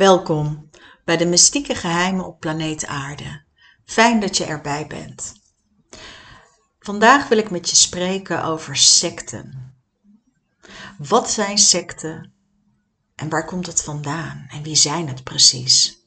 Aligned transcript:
Welkom 0.00 0.70
bij 1.04 1.16
de 1.16 1.26
mystieke 1.26 1.74
geheimen 1.74 2.26
op 2.26 2.40
planeet 2.40 2.86
Aarde. 2.86 3.42
Fijn 3.84 4.20
dat 4.20 4.36
je 4.36 4.44
erbij 4.44 4.86
bent. 4.86 5.32
Vandaag 6.78 7.28
wil 7.28 7.38
ik 7.38 7.50
met 7.50 7.70
je 7.70 7.76
spreken 7.76 8.44
over 8.44 8.76
secten. 8.76 9.74
Wat 10.98 11.30
zijn 11.30 11.58
secten 11.58 12.32
en 13.14 13.28
waar 13.28 13.44
komt 13.44 13.66
het 13.66 13.82
vandaan 13.82 14.46
en 14.50 14.62
wie 14.62 14.74
zijn 14.74 15.08
het 15.08 15.24
precies? 15.24 16.06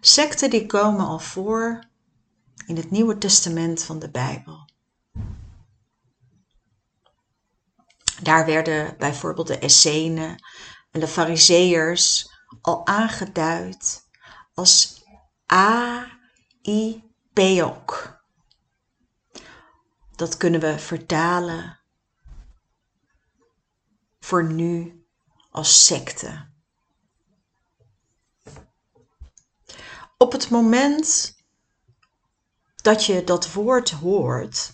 Secten 0.00 0.50
die 0.50 0.66
komen 0.66 1.06
al 1.06 1.18
voor 1.18 1.84
in 2.66 2.76
het 2.76 2.90
Nieuwe 2.90 3.18
Testament 3.18 3.84
van 3.84 3.98
de 3.98 4.10
Bijbel. 4.10 4.68
Daar 8.22 8.46
werden 8.46 8.94
bijvoorbeeld 8.98 9.46
de 9.46 9.58
Essenen 9.58 10.36
en 10.94 11.00
de 11.00 11.08
Fariseërs 11.08 12.32
al 12.60 12.86
aangeduid 12.86 14.08
als 14.54 15.04
A-I-Peok. 15.52 17.02
Dat 20.16 20.36
kunnen 20.36 20.60
we 20.60 20.78
vertalen 20.78 21.80
voor 24.20 24.44
nu 24.44 25.06
als 25.50 25.86
secte. 25.86 26.52
Op 30.18 30.32
het 30.32 30.50
moment 30.50 31.36
dat 32.76 33.04
je 33.04 33.24
dat 33.24 33.52
woord 33.52 33.90
hoort, 33.90 34.72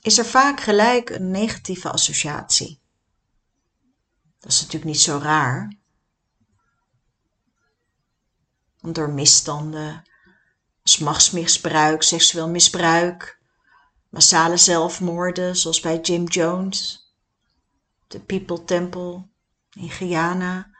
is 0.00 0.18
er 0.18 0.26
vaak 0.26 0.60
gelijk 0.60 1.10
een 1.10 1.30
negatieve 1.30 1.90
associatie. 1.90 2.83
Dat 4.44 4.52
is 4.52 4.58
natuurlijk 4.60 4.84
niet 4.84 5.00
zo 5.00 5.18
raar. 5.22 5.76
Want 8.80 8.94
door 8.94 9.10
misstanden 9.10 10.02
als 10.82 12.08
seksueel 12.08 12.48
misbruik, 12.48 13.40
massale 14.08 14.56
zelfmoorden 14.56 15.56
zoals 15.56 15.80
bij 15.80 16.00
Jim 16.00 16.24
Jones, 16.24 17.10
de 18.06 18.20
People 18.20 18.64
Temple 18.64 19.26
in 19.72 19.90
Guyana 19.90 20.70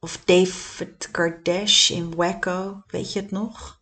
of 0.00 0.24
David 0.24 1.10
Kardash 1.10 1.90
in 1.90 2.14
Waco, 2.14 2.82
weet 2.86 3.12
je 3.12 3.20
het 3.20 3.30
nog? 3.30 3.80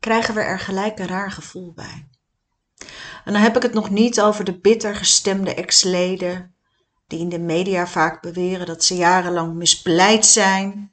Krijgen 0.00 0.34
we 0.34 0.40
er 0.40 0.58
gelijk 0.58 0.98
een 0.98 1.06
raar 1.06 1.32
gevoel 1.32 1.72
bij. 1.72 2.08
En 3.24 3.32
dan 3.32 3.42
heb 3.42 3.56
ik 3.56 3.62
het 3.62 3.74
nog 3.74 3.90
niet 3.90 4.20
over 4.20 4.44
de 4.44 4.58
bitter 4.58 4.96
gestemde 4.96 5.54
ex-leden 5.54 6.52
die 7.08 7.18
in 7.18 7.28
de 7.28 7.38
media 7.38 7.86
vaak 7.86 8.22
beweren 8.22 8.66
dat 8.66 8.84
ze 8.84 8.96
jarenlang 8.96 9.54
misbeleid 9.54 10.26
zijn. 10.26 10.92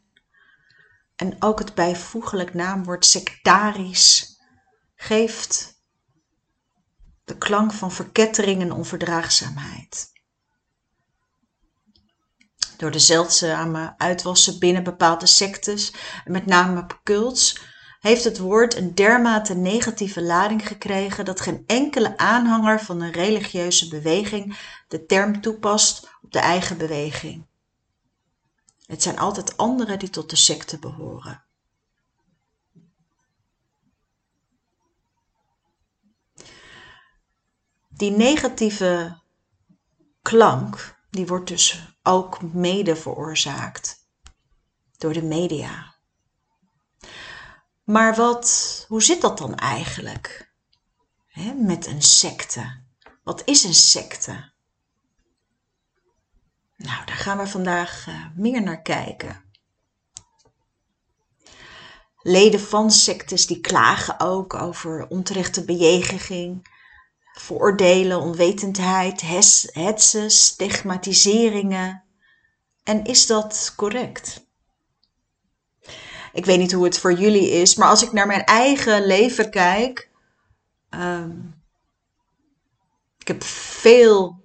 En 1.16 1.36
ook 1.40 1.60
het 1.60 1.74
bijvoeglijk 1.74 2.54
naamwoord 2.54 3.06
sectarisch 3.06 4.40
geeft 4.96 5.84
de 7.24 7.38
klank 7.38 7.74
van 7.74 7.92
verkettering 7.92 8.62
en 8.62 8.72
onverdraagzaamheid. 8.72 10.14
Door 12.78 12.92
de 12.92 13.00
zeldzame 13.00 13.94
uitwassen 13.98 14.60
binnen 14.60 14.84
bepaalde 14.84 15.26
sectes, 15.26 15.94
met 16.26 16.46
name 16.46 16.86
cults, 17.04 17.60
heeft 18.06 18.24
het 18.24 18.38
woord 18.38 18.76
een 18.76 18.96
dermate 18.96 19.56
negatieve 19.56 20.22
lading 20.22 20.68
gekregen 20.68 21.26
dat 21.26 21.42
geen 21.42 21.64
enkele 21.68 22.18
aanhanger 22.18 22.80
van 22.80 23.02
een 23.02 23.12
religieuze 23.12 23.88
beweging 23.88 24.58
de 24.88 25.06
term 25.06 25.42
toepast 25.42 26.10
op 26.22 26.32
de 26.32 26.40
eigen 26.40 26.78
beweging. 26.78 27.46
Het 28.86 29.04
zijn 29.04 29.18
altijd 29.18 29.58
anderen 29.58 30.00
die 30.00 30.10
tot 30.10 30.30
de 30.30 30.36
secte 30.36 30.80
behoren. 30.80 31.44
Die 37.90 38.12
negatieve 38.12 39.20
klank, 40.22 40.96
die 41.10 41.28
wordt 41.28 41.48
dus 41.48 41.96
ook 42.04 42.42
mede 42.42 42.96
veroorzaakt 42.96 44.08
door 44.98 45.14
de 45.14 45.24
media. 45.24 45.95
Maar 47.86 48.16
wat, 48.16 48.86
hoe 48.88 49.04
zit 49.04 49.22
dat 49.22 49.38
dan 49.38 49.56
eigenlijk 49.56 50.54
met 51.56 51.86
een 51.86 52.02
secte? 52.02 52.84
Wat 53.24 53.42
is 53.46 53.64
een 53.64 53.74
secte? 53.74 54.54
Nou, 56.78 57.06
daar 57.06 57.16
gaan 57.16 57.38
we 57.38 57.48
vandaag 57.48 58.08
uh, 58.08 58.26
meer 58.36 58.62
naar 58.62 58.82
kijken. 58.82 59.44
Leden 62.22 62.60
van 62.60 62.92
sectes 62.92 63.48
die 63.48 63.62
klagen 63.62 64.20
ook 64.20 64.54
over 64.54 65.08
onterechte 65.08 65.66
bejeging, 65.66 66.68
vooroordelen, 67.34 68.22
onwetendheid, 68.22 69.22
hetsen, 69.74 70.32
stigmatiseringen. 70.32 72.04
En 72.84 73.04
is 73.04 73.28
dat 73.28 73.74
correct? 73.76 74.45
Ik 76.36 76.46
weet 76.46 76.58
niet 76.58 76.72
hoe 76.72 76.84
het 76.84 77.00
voor 77.00 77.14
jullie 77.14 77.50
is, 77.50 77.76
maar 77.76 77.88
als 77.88 78.04
ik 78.04 78.12
naar 78.12 78.28
mijn 78.28 78.44
eigen 78.44 79.06
leven 79.06 79.50
kijk. 79.50 80.10
Um, 80.90 81.64
ik 83.18 83.28
heb 83.28 83.44
veel 83.44 84.44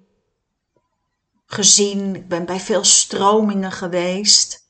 gezien, 1.45 2.15
ik 2.15 2.27
ben 2.27 2.45
bij 2.45 2.59
veel 2.59 2.83
stromingen 2.83 3.71
geweest. 3.71 4.69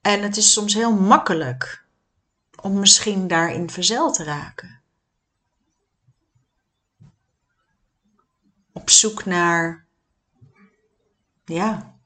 En 0.00 0.22
het 0.22 0.36
is 0.36 0.52
soms 0.52 0.74
heel 0.74 0.92
makkelijk 0.92 1.84
om 2.60 2.78
misschien 2.78 3.26
daarin 3.26 3.70
verzeild 3.70 4.14
te 4.14 4.24
raken. 4.24 4.82
Op 8.72 8.90
zoek 8.90 9.24
naar, 9.24 9.86
ja, 11.44 11.97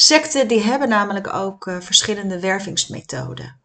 Secten 0.00 0.48
die 0.48 0.60
hebben 0.60 0.88
namelijk 0.88 1.32
ook 1.34 1.66
uh, 1.66 1.80
verschillende 1.80 2.40
wervingsmethoden. 2.40 3.60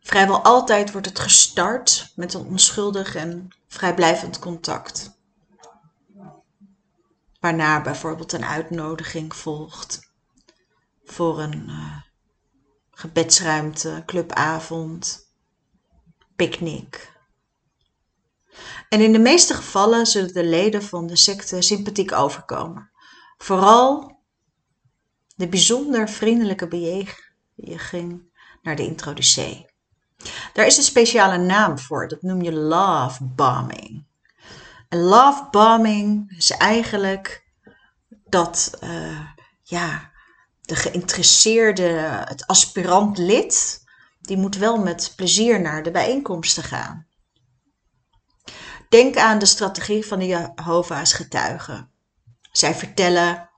Vrijwel 0.00 0.42
altijd 0.42 0.92
wordt 0.92 1.06
het 1.06 1.18
gestart 1.18 2.12
met 2.16 2.34
een 2.34 2.46
onschuldig 2.46 3.14
en 3.14 3.48
vrijblijvend 3.68 4.38
contact. 4.38 5.18
Waarna 7.40 7.82
bijvoorbeeld 7.82 8.32
een 8.32 8.44
uitnodiging 8.44 9.36
volgt 9.36 10.12
voor 11.04 11.40
een 11.40 11.68
uh, 11.68 11.96
gebedsruimte, 12.90 14.02
clubavond, 14.06 15.28
picknick. 16.36 17.12
En 18.88 19.00
in 19.00 19.12
de 19.12 19.18
meeste 19.18 19.54
gevallen 19.54 20.06
zullen 20.06 20.32
de 20.32 20.44
leden 20.44 20.82
van 20.82 21.06
de 21.06 21.16
secte 21.16 21.60
sympathiek 21.60 22.12
overkomen. 22.12 22.87
Vooral 23.38 24.18
de 25.36 25.48
bijzonder 25.48 26.08
vriendelijke 26.08 26.68
bejeging 26.68 28.22
naar 28.62 28.76
de 28.76 28.86
introducee. 28.86 29.66
Daar 30.52 30.66
is 30.66 30.76
een 30.76 30.82
speciale 30.82 31.38
naam 31.38 31.78
voor, 31.78 32.08
dat 32.08 32.22
noem 32.22 32.42
je 32.42 32.52
love 32.52 33.24
bombing. 33.24 34.06
En 34.88 34.98
love 34.98 35.48
bombing 35.50 36.34
is 36.36 36.50
eigenlijk 36.50 37.44
dat 38.24 38.78
uh, 38.84 39.20
ja, 39.62 40.10
de 40.60 40.76
geïnteresseerde, 40.76 42.22
het 42.24 42.46
aspirant 42.46 43.18
lid, 43.18 43.84
die 44.20 44.36
moet 44.36 44.56
wel 44.56 44.78
met 44.78 45.12
plezier 45.16 45.60
naar 45.60 45.82
de 45.82 45.90
bijeenkomsten 45.90 46.62
gaan. 46.62 47.06
Denk 48.88 49.16
aan 49.16 49.38
de 49.38 49.46
strategie 49.46 50.06
van 50.06 50.18
de 50.18 50.26
Jehovah's 50.26 51.12
getuigen. 51.12 51.90
Zij 52.58 52.74
vertellen 52.74 53.50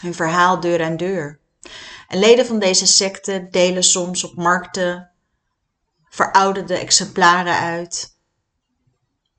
hun 0.00 0.14
verhaal 0.14 0.60
deur 0.60 0.84
aan 0.84 0.96
deur. 0.96 1.40
En 2.08 2.18
leden 2.18 2.46
van 2.46 2.58
deze 2.58 2.86
secte 2.86 3.48
delen 3.50 3.84
soms 3.84 4.24
op 4.24 4.36
markten 4.36 5.10
verouderde 6.08 6.74
exemplaren 6.78 7.56
uit. 7.56 8.18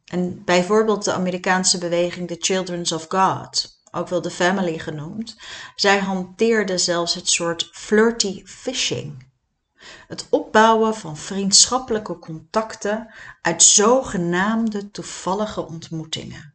En 0.06 0.44
bijvoorbeeld 0.44 1.04
de 1.04 1.14
Amerikaanse 1.14 1.78
beweging 1.78 2.28
The 2.28 2.38
Children 2.40 2.94
of 2.94 3.06
God, 3.10 3.82
ook 3.92 4.08
wel 4.08 4.22
de 4.22 4.32
Family 4.32 4.78
genoemd, 4.80 5.38
zij 5.76 6.00
hanteerde 6.00 6.78
zelfs 6.78 7.14
het 7.14 7.30
soort 7.30 7.70
flirty 7.72 8.46
fishing. 8.46 9.30
Het 10.08 10.28
opbouwen 10.30 10.96
van 10.96 11.18
vriendschappelijke 11.18 12.20
contacten 12.20 13.14
uit 13.42 13.64
zogenaamde 13.64 14.92
toevallige 14.92 15.68
ontmoetingen. 15.68 16.51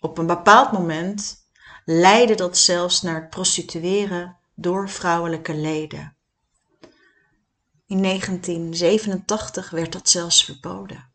Op 0.00 0.18
een 0.18 0.26
bepaald 0.26 0.72
moment 0.72 1.46
leidde 1.84 2.34
dat 2.34 2.58
zelfs 2.58 3.02
naar 3.02 3.20
het 3.20 3.30
prostitueren 3.30 4.36
door 4.54 4.88
vrouwelijke 4.88 5.54
leden. 5.54 6.16
In 7.86 8.02
1987 8.02 9.70
werd 9.70 9.92
dat 9.92 10.08
zelfs 10.08 10.44
verboden. 10.44 11.08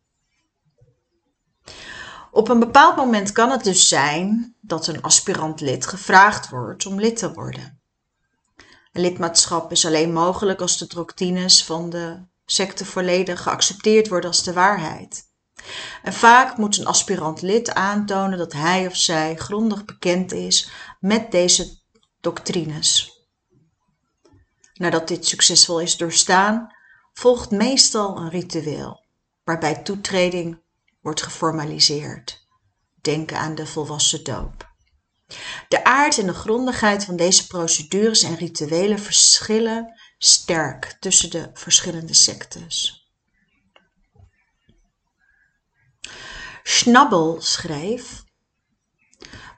Op 2.30 2.48
een 2.48 2.58
bepaald 2.58 2.96
moment 2.96 3.32
kan 3.32 3.50
het 3.50 3.64
dus 3.64 3.88
zijn 3.88 4.56
dat 4.60 4.86
een 4.86 5.02
aspirant 5.02 5.60
lid 5.60 5.86
gevraagd 5.86 6.48
wordt 6.48 6.86
om 6.86 7.00
lid 7.00 7.16
te 7.16 7.32
worden. 7.32 7.80
Een 8.92 9.02
lidmaatschap 9.02 9.70
is 9.70 9.86
alleen 9.86 10.12
mogelijk 10.12 10.60
als 10.60 10.78
de 10.78 10.86
doctrines 10.86 11.64
van 11.64 11.90
de 11.90 12.24
secte 12.44 12.84
volledig 12.84 13.42
geaccepteerd 13.42 14.08
worden 14.08 14.30
als 14.30 14.42
de 14.42 14.52
waarheid. 14.52 15.25
En 16.02 16.12
vaak 16.12 16.56
moet 16.56 16.78
een 16.78 16.86
aspirant 16.86 17.42
lid 17.42 17.74
aantonen 17.74 18.38
dat 18.38 18.52
hij 18.52 18.86
of 18.86 18.96
zij 18.96 19.36
grondig 19.36 19.84
bekend 19.84 20.32
is 20.32 20.70
met 21.00 21.30
deze 21.30 21.78
doctrines. 22.20 23.20
Nadat 24.74 25.08
dit 25.08 25.26
succesvol 25.26 25.80
is 25.80 25.96
doorstaan, 25.96 26.74
volgt 27.12 27.50
meestal 27.50 28.16
een 28.16 28.30
ritueel, 28.30 29.04
waarbij 29.44 29.74
toetreding 29.82 30.62
wordt 31.00 31.22
geformaliseerd. 31.22 32.46
Denk 33.00 33.32
aan 33.32 33.54
de 33.54 33.66
volwassen 33.66 34.24
doop. 34.24 34.74
De 35.68 35.84
aard 35.84 36.18
en 36.18 36.26
de 36.26 36.34
grondigheid 36.34 37.04
van 37.04 37.16
deze 37.16 37.46
procedures 37.46 38.22
en 38.22 38.36
rituelen 38.36 38.98
verschillen 38.98 40.00
sterk 40.18 40.96
tussen 41.00 41.30
de 41.30 41.50
verschillende 41.54 42.14
sectes. 42.14 43.05
Schnabbel 46.68 47.36
schreef: 47.40 48.24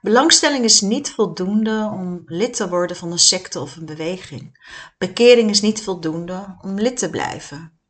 Belangstelling 0.00 0.64
is 0.64 0.80
niet 0.80 1.10
voldoende 1.10 1.90
om 1.92 2.22
lid 2.26 2.56
te 2.56 2.68
worden 2.68 2.96
van 2.96 3.12
een 3.12 3.18
secte 3.18 3.60
of 3.60 3.76
een 3.76 3.86
beweging. 3.86 4.70
Bekering 4.98 5.50
is 5.50 5.60
niet 5.60 5.82
voldoende 5.82 6.56
om 6.60 6.80
lid 6.80 6.96
te 6.96 7.10
blijven. 7.10 7.80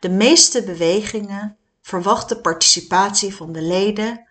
De 0.00 0.08
meeste 0.08 0.62
bewegingen 0.64 1.58
verwachten 1.82 2.40
participatie 2.40 3.34
van 3.34 3.52
de 3.52 3.62
leden 3.62 4.28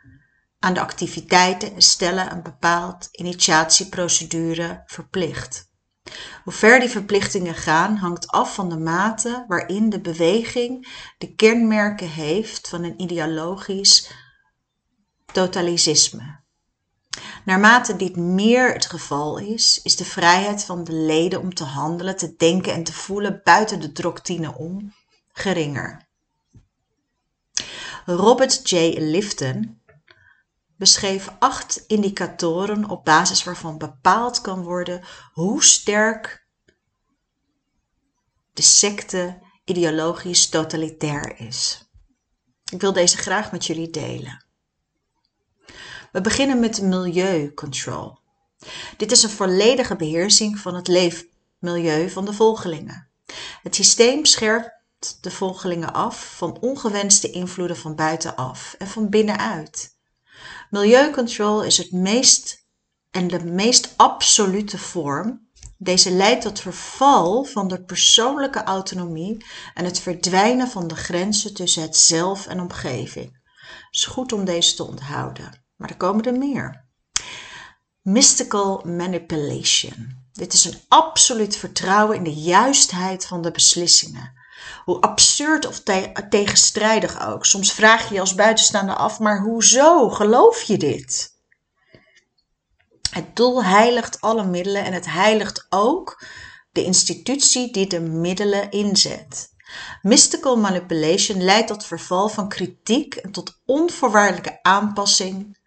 aan 0.59 0.73
de 0.73 0.81
activiteiten 0.81 1.73
en 1.73 1.81
stellen 1.81 2.31
een 2.31 2.43
bepaald 2.43 3.07
initiatieprocedure 3.11 4.83
verplicht. 4.85 5.71
Hoe 6.43 6.53
ver 6.53 6.79
die 6.79 6.89
verplichtingen 6.89 7.55
gaan 7.55 7.95
hangt 7.95 8.27
af 8.27 8.53
van 8.53 8.69
de 8.69 8.77
mate 8.77 9.45
waarin 9.47 9.89
de 9.89 10.01
beweging 10.01 10.87
de 11.17 11.35
kenmerken 11.35 12.09
heeft 12.09 12.69
van 12.69 12.83
een 12.83 13.01
ideologisch 13.01 14.11
totalisme. 15.25 16.41
Naarmate 17.45 17.95
dit 17.95 18.15
meer 18.15 18.73
het 18.73 18.85
geval 18.85 19.37
is, 19.37 19.81
is 19.83 19.95
de 19.95 20.05
vrijheid 20.05 20.63
van 20.63 20.83
de 20.83 20.93
leden 20.93 21.39
om 21.39 21.53
te 21.53 21.63
handelen, 21.63 22.17
te 22.17 22.35
denken 22.35 22.73
en 22.73 22.83
te 22.83 22.93
voelen 22.93 23.41
buiten 23.43 23.79
de 23.79 23.91
doctrine 23.91 24.55
om 24.55 24.93
geringer. 25.31 26.07
Robert 28.05 28.69
J. 28.69 28.95
Lifton 28.97 29.81
beschreef 30.77 31.29
acht 31.39 31.83
indicatoren 31.87 32.89
op 32.89 33.05
basis 33.05 33.43
waarvan 33.43 33.77
bepaald 33.77 34.41
kan 34.41 34.63
worden 34.63 35.03
hoe 35.33 35.63
sterk 35.63 36.47
de 38.53 38.61
secte 38.61 39.41
ideologisch 39.65 40.49
totalitair 40.49 41.39
is. 41.39 41.89
Ik 42.71 42.81
wil 42.81 42.93
deze 42.93 43.17
graag 43.17 43.51
met 43.51 43.65
jullie 43.65 43.89
delen. 43.89 44.45
We 46.11 46.21
beginnen 46.21 46.59
met 46.59 46.81
milieucontrol. 46.81 48.17
Dit 48.97 49.11
is 49.11 49.23
een 49.23 49.29
volledige 49.29 49.95
beheersing 49.95 50.59
van 50.59 50.75
het 50.75 50.87
leefmilieu 50.87 52.09
van 52.09 52.25
de 52.25 52.33
volgelingen. 52.33 53.09
Het 53.63 53.75
systeem 53.75 54.25
scherpt 54.25 55.17
de 55.21 55.31
volgelingen 55.31 55.93
af 55.93 56.35
van 56.35 56.59
ongewenste 56.59 57.31
invloeden 57.31 57.77
van 57.77 57.95
buitenaf 57.95 58.75
en 58.77 58.87
van 58.87 59.09
binnenuit. 59.09 59.92
Milieucontrol 60.73 61.63
is 61.63 61.77
het 61.77 61.91
meest 61.91 62.65
en 63.11 63.27
de 63.27 63.43
meest 63.43 63.93
absolute 63.95 64.77
vorm. 64.77 65.49
Deze 65.77 66.11
leidt 66.11 66.41
tot 66.41 66.59
verval 66.59 67.43
van 67.43 67.67
de 67.67 67.83
persoonlijke 67.83 68.63
autonomie 68.63 69.45
en 69.73 69.85
het 69.85 69.99
verdwijnen 69.99 70.67
van 70.67 70.87
de 70.87 70.95
grenzen 70.95 71.53
tussen 71.53 71.81
het 71.81 71.97
zelf 71.97 72.47
en 72.47 72.59
omgeving. 72.59 73.41
Het 73.53 73.87
is 73.91 74.05
goed 74.05 74.31
om 74.31 74.45
deze 74.45 74.75
te 74.75 74.83
onthouden, 74.83 75.65
maar 75.75 75.89
er 75.89 75.97
komen 75.97 76.23
er 76.23 76.37
meer. 76.37 76.85
Mystical 78.01 78.81
manipulation. 78.85 80.25
Dit 80.31 80.53
is 80.53 80.65
een 80.65 80.79
absoluut 80.87 81.55
vertrouwen 81.55 82.17
in 82.17 82.23
de 82.23 82.33
juistheid 82.33 83.25
van 83.25 83.41
de 83.41 83.51
beslissingen. 83.51 84.32
Hoe 84.85 85.01
absurd 85.01 85.67
of 85.67 85.81
tegenstrijdig 86.29 87.27
ook. 87.27 87.45
Soms 87.45 87.73
vraag 87.73 88.07
je 88.07 88.13
je 88.13 88.19
als 88.19 88.35
buitenstaander 88.35 88.95
af, 88.95 89.19
maar 89.19 89.41
hoezo 89.41 90.09
geloof 90.09 90.61
je 90.61 90.77
dit? 90.77 91.31
Het 93.09 93.35
doel 93.35 93.63
heiligt 93.63 94.21
alle 94.21 94.45
middelen 94.45 94.83
en 94.83 94.93
het 94.93 95.05
heiligt 95.05 95.65
ook 95.69 96.25
de 96.71 96.83
institutie 96.83 97.71
die 97.71 97.87
de 97.87 97.99
middelen 97.99 98.71
inzet. 98.71 99.51
Mystical 100.01 100.57
manipulation 100.57 101.43
leidt 101.43 101.67
tot 101.67 101.85
verval 101.85 102.29
van 102.29 102.49
kritiek 102.49 103.15
en 103.15 103.31
tot 103.31 103.61
onvoorwaardelijke 103.65 104.59
aanpassing 104.61 105.57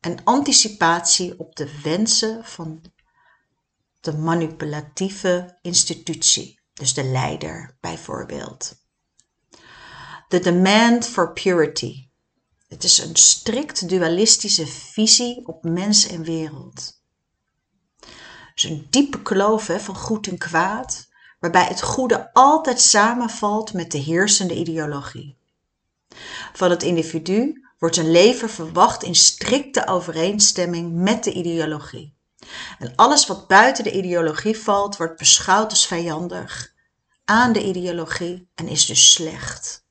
en 0.00 0.24
anticipatie 0.24 1.38
op 1.38 1.56
de 1.56 1.80
wensen 1.82 2.44
van 2.44 2.84
de 4.00 4.16
manipulatieve 4.16 5.58
institutie 5.62 6.62
dus 6.74 6.94
de 6.94 7.04
leider 7.04 7.76
bijvoorbeeld. 7.80 8.82
The 10.28 10.40
demand 10.40 11.06
for 11.06 11.32
purity. 11.32 12.08
Het 12.68 12.84
is 12.84 12.98
een 12.98 13.16
strikt 13.16 13.88
dualistische 13.88 14.66
visie 14.66 15.46
op 15.46 15.64
mens 15.64 16.06
en 16.06 16.22
wereld. 16.22 17.02
Dus 18.54 18.64
een 18.64 18.86
diepe 18.90 19.22
kloof 19.22 19.66
hè, 19.66 19.80
van 19.80 19.96
goed 19.96 20.26
en 20.26 20.38
kwaad, 20.38 21.08
waarbij 21.40 21.64
het 21.64 21.82
goede 21.82 22.32
altijd 22.32 22.80
samenvalt 22.80 23.72
met 23.72 23.90
de 23.92 23.98
heersende 23.98 24.54
ideologie. 24.54 25.38
Van 26.52 26.70
het 26.70 26.82
individu 26.82 27.64
wordt 27.78 27.96
een 27.96 28.10
leven 28.10 28.50
verwacht 28.50 29.02
in 29.02 29.14
strikte 29.14 29.86
overeenstemming 29.86 30.92
met 30.92 31.24
de 31.24 31.32
ideologie. 31.32 32.13
En 32.78 32.92
alles 32.96 33.26
wat 33.26 33.46
buiten 33.46 33.84
de 33.84 33.92
ideologie 33.92 34.58
valt, 34.58 34.96
wordt 34.96 35.18
beschouwd 35.18 35.70
als 35.70 35.86
vijandig 35.86 36.72
aan 37.24 37.52
de 37.52 37.64
ideologie 37.64 38.50
en 38.54 38.68
is 38.68 38.86
dus 38.86 39.12
slecht. 39.12 39.86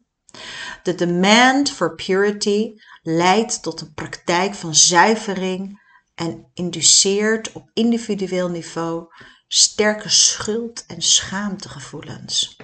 De 0.83 0.95
demand 0.95 1.71
for 1.71 1.95
purity 1.95 2.73
leidt 3.01 3.61
tot 3.63 3.81
een 3.81 3.93
praktijk 3.93 4.53
van 4.53 4.75
zuivering 4.75 5.81
en 6.15 6.49
induceert 6.53 7.51
op 7.51 7.69
individueel 7.73 8.49
niveau 8.49 9.07
sterke 9.47 10.09
schuld- 10.09 10.85
en 10.85 11.01
schaamtegevoelens. 11.01 12.57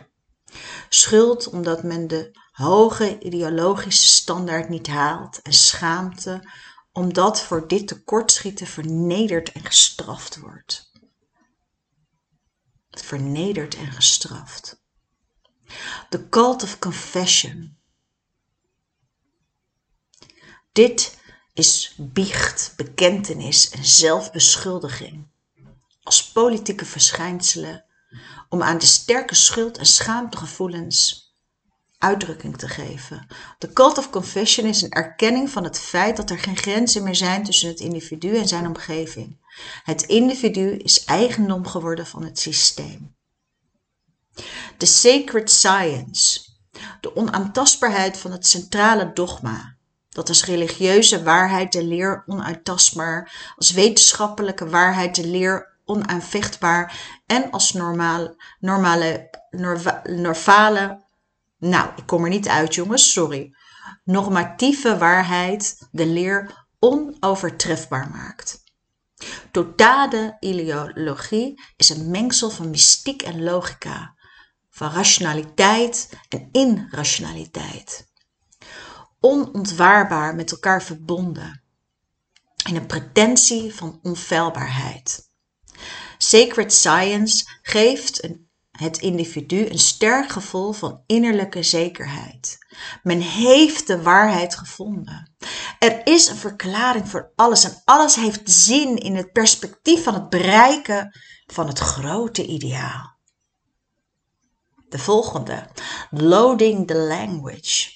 Schuld 0.89 1.49
omdat 1.49 1.83
men 1.83 2.07
de 2.07 2.31
hoge 2.51 3.19
ideologische 3.19 4.07
standaard 4.07 4.69
niet 4.69 4.87
haalt 4.87 5.41
en 5.41 5.53
schaamte 5.53 6.49
omdat 6.99 7.41
voor 7.41 7.67
dit 7.67 7.87
tekortschieten 7.87 8.67
vernederd 8.67 9.51
en 9.51 9.65
gestraft 9.65 10.39
wordt. 10.39 10.91
Vernederd 12.89 13.75
en 13.75 13.91
gestraft. 13.91 14.83
The 16.09 16.29
cult 16.29 16.63
of 16.63 16.79
confession. 16.79 17.77
Dit 20.71 21.17
is 21.53 21.93
biecht, 21.97 22.73
bekentenis 22.75 23.69
en 23.69 23.85
zelfbeschuldiging 23.85 25.27
als 26.03 26.31
politieke 26.31 26.85
verschijnselen 26.85 27.85
om 28.49 28.63
aan 28.63 28.77
de 28.77 28.85
sterke 28.85 29.35
schuld- 29.35 29.77
en 29.77 29.85
schaamtegevoelens 29.85 31.28
uitdrukking 31.99 32.57
te 32.57 32.67
geven. 32.67 33.27
De 33.57 33.73
cult 33.73 33.97
of 33.97 34.09
confession 34.09 34.67
is 34.67 34.81
een 34.81 34.91
erkenning 34.91 35.49
van 35.49 35.63
het 35.63 35.79
feit 35.79 36.17
dat 36.17 36.29
er 36.29 36.39
geen 36.39 36.57
grenzen 36.57 37.03
meer 37.03 37.15
zijn 37.15 37.43
tussen 37.43 37.69
het 37.69 37.79
individu 37.79 38.37
en 38.37 38.47
zijn 38.47 38.67
omgeving. 38.67 39.37
Het 39.83 40.01
individu 40.01 40.71
is 40.71 41.05
eigendom 41.05 41.67
geworden 41.67 42.07
van 42.07 42.23
het 42.23 42.39
systeem. 42.39 43.15
De 44.77 44.85
sacred 44.85 45.51
science, 45.51 46.39
de 47.01 47.15
onaantastbaarheid 47.15 48.17
van 48.17 48.31
het 48.31 48.47
centrale 48.47 49.13
dogma, 49.13 49.75
dat 50.09 50.29
als 50.29 50.45
religieuze 50.45 51.23
waarheid 51.23 51.71
de 51.71 51.83
leer 51.83 52.23
onuittastbaar, 52.25 53.51
als 53.55 53.71
wetenschappelijke 53.71 54.69
waarheid 54.69 55.15
de 55.15 55.27
leer 55.27 55.77
onaanvechtbaar 55.85 56.99
en 57.25 57.51
als 57.51 57.73
normale, 57.73 58.35
normale, 58.59 59.29
normale 60.03 61.07
nou, 61.59 61.91
ik 61.95 62.05
kom 62.05 62.23
er 62.23 62.29
niet 62.29 62.47
uit, 62.47 62.75
jongens, 62.75 63.11
sorry. 63.11 63.55
Normatieve 64.03 64.97
waarheid 64.97 65.87
de 65.91 66.05
leer 66.05 66.67
onovertrefbaar 66.79 68.09
maakt. 68.09 68.63
Totale 69.51 70.37
ideologie 70.39 71.61
is 71.77 71.89
een 71.89 72.11
mengsel 72.11 72.49
van 72.49 72.69
mystiek 72.69 73.21
en 73.21 73.43
logica, 73.43 74.15
van 74.69 74.91
rationaliteit 74.91 76.09
en 76.29 76.49
irrationaliteit. 76.51 78.07
onontwaarbaar 79.19 80.35
met 80.35 80.51
elkaar 80.51 80.83
verbonden, 80.83 81.63
in 82.67 82.75
een 82.75 82.85
pretentie 82.85 83.73
van 83.73 83.99
onfeilbaarheid. 84.03 85.29
Sacred 86.17 86.73
Science 86.73 87.59
geeft 87.61 88.23
een 88.23 88.48
het 88.79 88.97
individu 88.97 89.65
een 89.69 89.79
sterk 89.79 90.29
gevoel 90.29 90.71
van 90.71 91.03
innerlijke 91.05 91.63
zekerheid. 91.63 92.57
Men 93.03 93.19
heeft 93.19 93.87
de 93.87 94.01
waarheid 94.01 94.55
gevonden. 94.55 95.35
Er 95.79 96.05
is 96.07 96.27
een 96.27 96.35
verklaring 96.35 97.09
voor 97.09 97.31
alles 97.35 97.63
en 97.63 97.81
alles 97.85 98.15
heeft 98.15 98.51
zin 98.51 98.97
in 98.97 99.15
het 99.15 99.31
perspectief 99.31 100.03
van 100.03 100.13
het 100.13 100.29
bereiken 100.29 101.19
van 101.45 101.67
het 101.67 101.79
grote 101.79 102.45
ideaal. 102.45 103.17
De 104.89 104.99
volgende, 104.99 105.67
loading 106.09 106.87
the 106.87 106.97
language. 106.97 107.89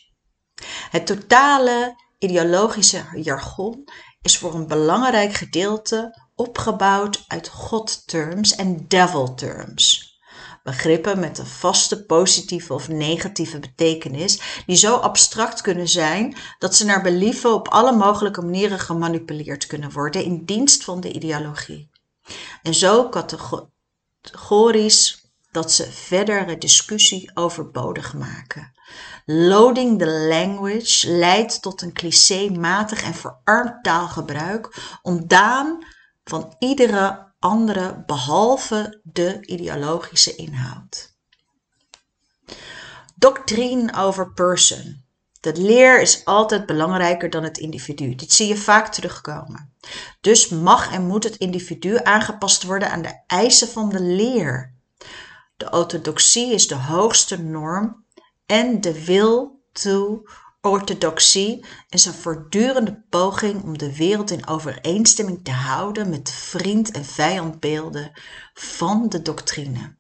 Het 0.90 1.06
totale 1.06 1.96
ideologische 2.20 3.04
jargon 3.14 3.84
is 4.22 4.38
voor 4.38 4.56
een 4.56 4.68
belangrijk 4.68 5.34
gedeelte 5.34 6.22
opgebouwd 6.36 7.24
uit 7.28 7.48
God-terms 7.48 8.56
en 8.56 8.88
devil-terms 8.88 9.93
begrippen 10.64 11.20
met 11.20 11.38
een 11.38 11.46
vaste 11.46 12.06
positieve 12.06 12.74
of 12.74 12.88
negatieve 12.88 13.60
betekenis, 13.60 14.64
die 14.66 14.76
zo 14.76 14.96
abstract 14.96 15.62
kunnen 15.62 15.88
zijn 15.88 16.36
dat 16.60 16.76
ze 16.76 16.86
naar 16.86 17.02
believen 17.02 17.54
op 17.54 17.68
alle 17.68 17.96
mogelijke 17.96 18.42
manieren 18.42 18.80
gemanipuleerd 18.80 19.68
kunnen 19.68 19.92
worden 19.92 20.24
in 20.24 20.46
dienst 20.46 20.84
van 20.84 21.02
de 21.02 21.12
ideologie. 21.12 21.90
En 22.62 22.74
zo 22.74 23.10
categorisch 24.20 25.24
dat 25.52 25.72
ze 25.72 25.92
verdere 25.92 26.58
discussie 26.58 27.32
overbodig 27.34 28.14
maken. 28.14 28.72
Loading 29.26 30.00
the 30.00 30.10
language 30.10 31.12
leidt 31.12 31.62
tot 31.62 31.82
een 31.82 31.94
clichématig 31.94 33.04
en 33.04 33.14
verarmd 33.14 33.84
taalgebruik, 33.84 34.98
ontdaan 35.02 35.86
van 36.24 36.56
iedere 36.60 37.33
andere 37.44 38.04
behalve 38.06 39.00
de 39.04 39.38
ideologische 39.42 40.36
inhoud. 40.36 41.16
Doctrine 43.16 43.94
over 43.98 44.34
person. 44.34 45.06
De 45.40 45.56
leer 45.56 46.02
is 46.02 46.26
altijd 46.26 46.66
belangrijker 46.66 47.30
dan 47.30 47.44
het 47.44 47.58
individu. 47.58 48.16
Dit 48.16 48.34
zie 48.34 48.48
je 48.48 48.58
vaak 48.58 48.88
terugkomen. 48.94 49.74
Dus 50.22 50.50
mag 50.50 50.94
en 50.94 51.08
moet 51.08 51.24
het 51.24 51.36
individu 51.36 51.98
aangepast 52.04 52.64
worden 52.64 52.92
aan 52.92 53.02
de 53.02 53.24
eisen 53.28 53.68
van 53.68 53.90
de 53.90 54.02
leer. 54.02 54.74
De 55.58 55.72
orthodoxie 55.72 56.54
is 56.54 56.68
de 56.68 56.76
hoogste 56.76 57.42
norm 57.42 58.06
en 58.46 58.82
de 58.82 59.06
wil 59.06 59.62
toe 59.72 60.30
orthodoxie 60.64 61.66
is 61.90 62.06
een 62.06 62.14
voortdurende 62.14 63.04
poging 63.10 63.64
om 63.64 63.78
de 63.78 63.96
wereld 63.96 64.32
in 64.32 64.48
overeenstemming 64.48 65.44
te 65.44 65.52
houden 65.52 66.10
met 66.10 66.32
vriend- 66.32 66.92
en 66.92 67.06
vijandbeelden 67.06 68.12
van 68.54 69.10
de 69.10 69.22
doctrine. 69.22 69.98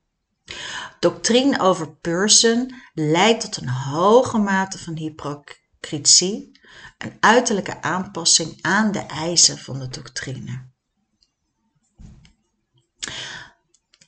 Doctrine 0.99 1.59
over 1.59 1.95
person 1.95 2.75
leidt 2.93 3.41
tot 3.41 3.57
een 3.57 3.69
hoge 3.69 4.37
mate 4.37 4.79
van 4.79 4.97
hypocrisie, 4.97 6.59
een 6.97 7.17
uiterlijke 7.19 7.81
aanpassing 7.81 8.57
aan 8.61 8.91
de 8.91 8.99
eisen 8.99 9.57
van 9.57 9.79
de 9.79 9.87
doctrine. 9.87 10.71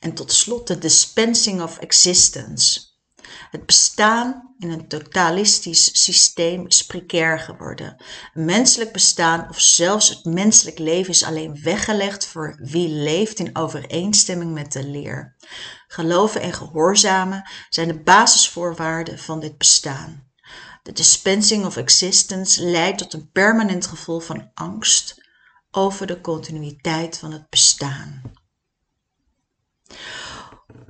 En 0.00 0.14
tot 0.14 0.32
slot 0.32 0.66
de 0.66 0.78
dispensing 0.78 1.62
of 1.62 1.78
existence. 1.78 2.85
Het 3.50 3.66
bestaan 3.66 4.54
in 4.58 4.70
een 4.70 4.88
totalistisch 4.88 6.04
systeem 6.04 6.66
is 6.66 6.86
precair 6.86 7.38
geworden. 7.38 7.96
Een 8.34 8.44
menselijk 8.44 8.92
bestaan 8.92 9.48
of 9.48 9.60
zelfs 9.60 10.08
het 10.08 10.24
menselijk 10.24 10.78
leven 10.78 11.10
is 11.10 11.24
alleen 11.24 11.62
weggelegd 11.62 12.26
voor 12.26 12.58
wie 12.62 12.88
leeft 12.88 13.38
in 13.38 13.56
overeenstemming 13.56 14.52
met 14.52 14.72
de 14.72 14.88
leer. 14.88 15.36
Geloven 15.88 16.40
en 16.40 16.52
gehoorzamen 16.52 17.48
zijn 17.68 17.88
de 17.88 18.02
basisvoorwaarden 18.02 19.18
van 19.18 19.40
dit 19.40 19.58
bestaan. 19.58 20.24
De 20.82 20.92
dispensing 20.92 21.64
of 21.64 21.76
existence 21.76 22.64
leidt 22.64 22.98
tot 22.98 23.12
een 23.12 23.30
permanent 23.30 23.86
gevoel 23.86 24.20
van 24.20 24.50
angst 24.54 25.24
over 25.70 26.06
de 26.06 26.20
continuïteit 26.20 27.18
van 27.18 27.32
het 27.32 27.48
bestaan. 27.48 28.22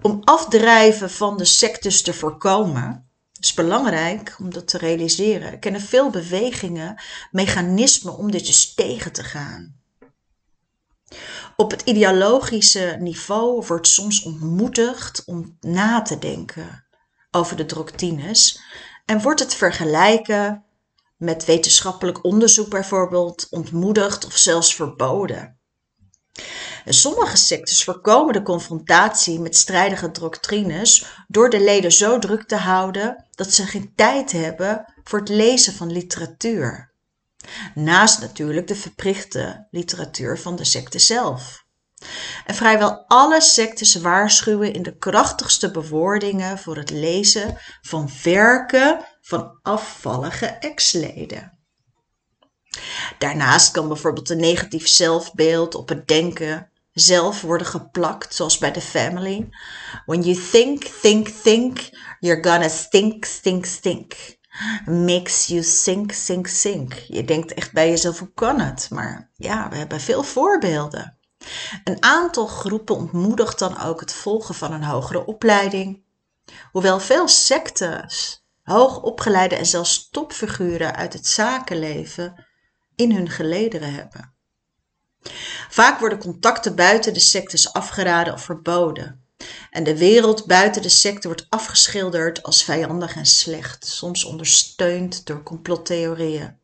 Om 0.06 0.20
afdrijven 0.24 1.10
van 1.10 1.36
de 1.36 1.44
sectes 1.44 2.02
te 2.02 2.14
voorkomen, 2.14 3.10
is 3.40 3.54
belangrijk 3.54 4.36
om 4.38 4.52
dat 4.52 4.68
te 4.68 4.78
realiseren. 4.78 5.52
Er 5.52 5.58
kennen 5.58 5.80
veel 5.80 6.10
bewegingen, 6.10 7.00
mechanismen 7.30 8.16
om 8.16 8.30
dit 8.30 8.46
dus 8.46 8.74
tegen 8.74 9.12
te 9.12 9.24
gaan. 9.24 9.80
Op 11.56 11.70
het 11.70 11.82
ideologische 11.82 12.96
niveau 13.00 13.64
wordt 13.66 13.88
soms 13.88 14.22
ontmoedigd 14.22 15.22
om 15.24 15.56
na 15.60 16.02
te 16.02 16.18
denken 16.18 16.86
over 17.30 17.56
de 17.56 17.66
doctrines 17.66 18.60
en 19.04 19.22
wordt 19.22 19.40
het 19.40 19.54
vergelijken 19.54 20.64
met 21.16 21.44
wetenschappelijk 21.44 22.24
onderzoek 22.24 22.68
bijvoorbeeld 22.68 23.46
ontmoedigd 23.50 24.26
of 24.26 24.36
zelfs 24.36 24.74
verboden. 24.74 25.58
Sommige 26.88 27.36
sectes 27.36 27.84
voorkomen 27.84 28.32
de 28.32 28.42
confrontatie 28.42 29.40
met 29.40 29.56
strijdige 29.56 30.10
doctrines 30.10 31.06
door 31.28 31.50
de 31.50 31.60
leden 31.60 31.92
zo 31.92 32.18
druk 32.18 32.42
te 32.42 32.56
houden 32.56 33.24
dat 33.30 33.52
ze 33.52 33.66
geen 33.66 33.92
tijd 33.94 34.32
hebben 34.32 34.94
voor 35.04 35.18
het 35.18 35.28
lezen 35.28 35.72
van 35.72 35.92
literatuur. 35.92 36.92
Naast 37.74 38.20
natuurlijk 38.20 38.66
de 38.66 38.76
verplichte 38.76 39.66
literatuur 39.70 40.38
van 40.38 40.56
de 40.56 40.64
secte 40.64 40.98
zelf. 40.98 41.64
En 42.44 42.54
vrijwel 42.54 43.04
alle 43.06 43.40
sectes 43.40 43.94
waarschuwen 43.94 44.72
in 44.72 44.82
de 44.82 44.96
krachtigste 44.96 45.70
bewoordingen 45.70 46.58
voor 46.58 46.76
het 46.76 46.90
lezen 46.90 47.58
van 47.82 48.10
werken 48.22 49.04
van 49.20 49.58
afvallige 49.62 50.46
ex-leden. 50.46 51.58
Daarnaast 53.18 53.70
kan 53.70 53.88
bijvoorbeeld 53.88 54.30
een 54.30 54.40
negatief 54.40 54.88
zelfbeeld 54.88 55.74
op 55.74 55.88
het 55.88 56.08
denken 56.08 56.70
zelf 56.98 57.40
worden 57.40 57.66
geplakt, 57.66 58.34
zoals 58.34 58.58
bij 58.58 58.72
de 58.72 58.80
family. 58.80 59.48
When 60.06 60.22
you 60.22 60.48
think, 60.50 60.84
think, 60.84 61.28
think, 61.28 61.78
you're 62.20 62.50
gonna 62.50 62.68
stink, 62.68 63.24
stink, 63.24 63.64
stink. 63.64 64.14
Makes 64.86 65.46
you 65.46 65.62
sink, 65.62 66.12
sink, 66.12 66.46
sink. 66.46 66.92
Je 66.92 67.24
denkt 67.24 67.54
echt 67.54 67.72
bij 67.72 67.88
jezelf, 67.88 68.18
hoe 68.18 68.32
kan 68.34 68.60
het? 68.60 68.90
Maar 68.90 69.30
ja, 69.34 69.68
we 69.68 69.76
hebben 69.76 70.00
veel 70.00 70.22
voorbeelden. 70.22 71.18
Een 71.84 72.02
aantal 72.02 72.46
groepen 72.46 72.96
ontmoedigt 72.96 73.58
dan 73.58 73.80
ook 73.80 74.00
het 74.00 74.12
volgen 74.12 74.54
van 74.54 74.72
een 74.72 74.84
hogere 74.84 75.26
opleiding. 75.26 76.04
Hoewel 76.72 77.00
veel 77.00 77.28
sectes 77.28 78.44
hoogopgeleide 78.62 79.56
en 79.56 79.66
zelfs 79.66 80.08
topfiguren 80.08 80.96
uit 80.96 81.12
het 81.12 81.26
zakenleven 81.26 82.46
in 82.94 83.12
hun 83.12 83.30
gelederen 83.30 83.94
hebben. 83.94 84.35
Vaak 85.68 85.98
worden 85.98 86.18
contacten 86.18 86.74
buiten 86.74 87.14
de 87.14 87.20
sectes 87.20 87.72
afgeraden 87.72 88.32
of 88.32 88.42
verboden. 88.42 89.24
En 89.70 89.84
de 89.84 89.98
wereld 89.98 90.46
buiten 90.46 90.82
de 90.82 90.88
secte 90.88 91.26
wordt 91.26 91.46
afgeschilderd 91.48 92.42
als 92.42 92.64
vijandig 92.64 93.16
en 93.16 93.26
slecht, 93.26 93.86
soms 93.86 94.24
ondersteund 94.24 95.26
door 95.26 95.42
complottheorieën. 95.42 96.58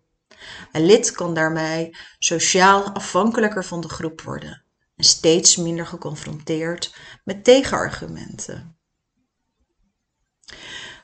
Een 0.73 0.87
lid 0.87 1.12
kan 1.12 1.35
daarmee 1.35 1.97
sociaal 2.19 2.83
afhankelijker 2.83 3.64
van 3.64 3.81
de 3.81 3.88
groep 3.88 4.21
worden 4.21 4.62
en 4.97 5.04
steeds 5.04 5.57
minder 5.57 5.87
geconfronteerd 5.87 6.95
met 7.25 7.45
tegenargumenten. 7.45 8.76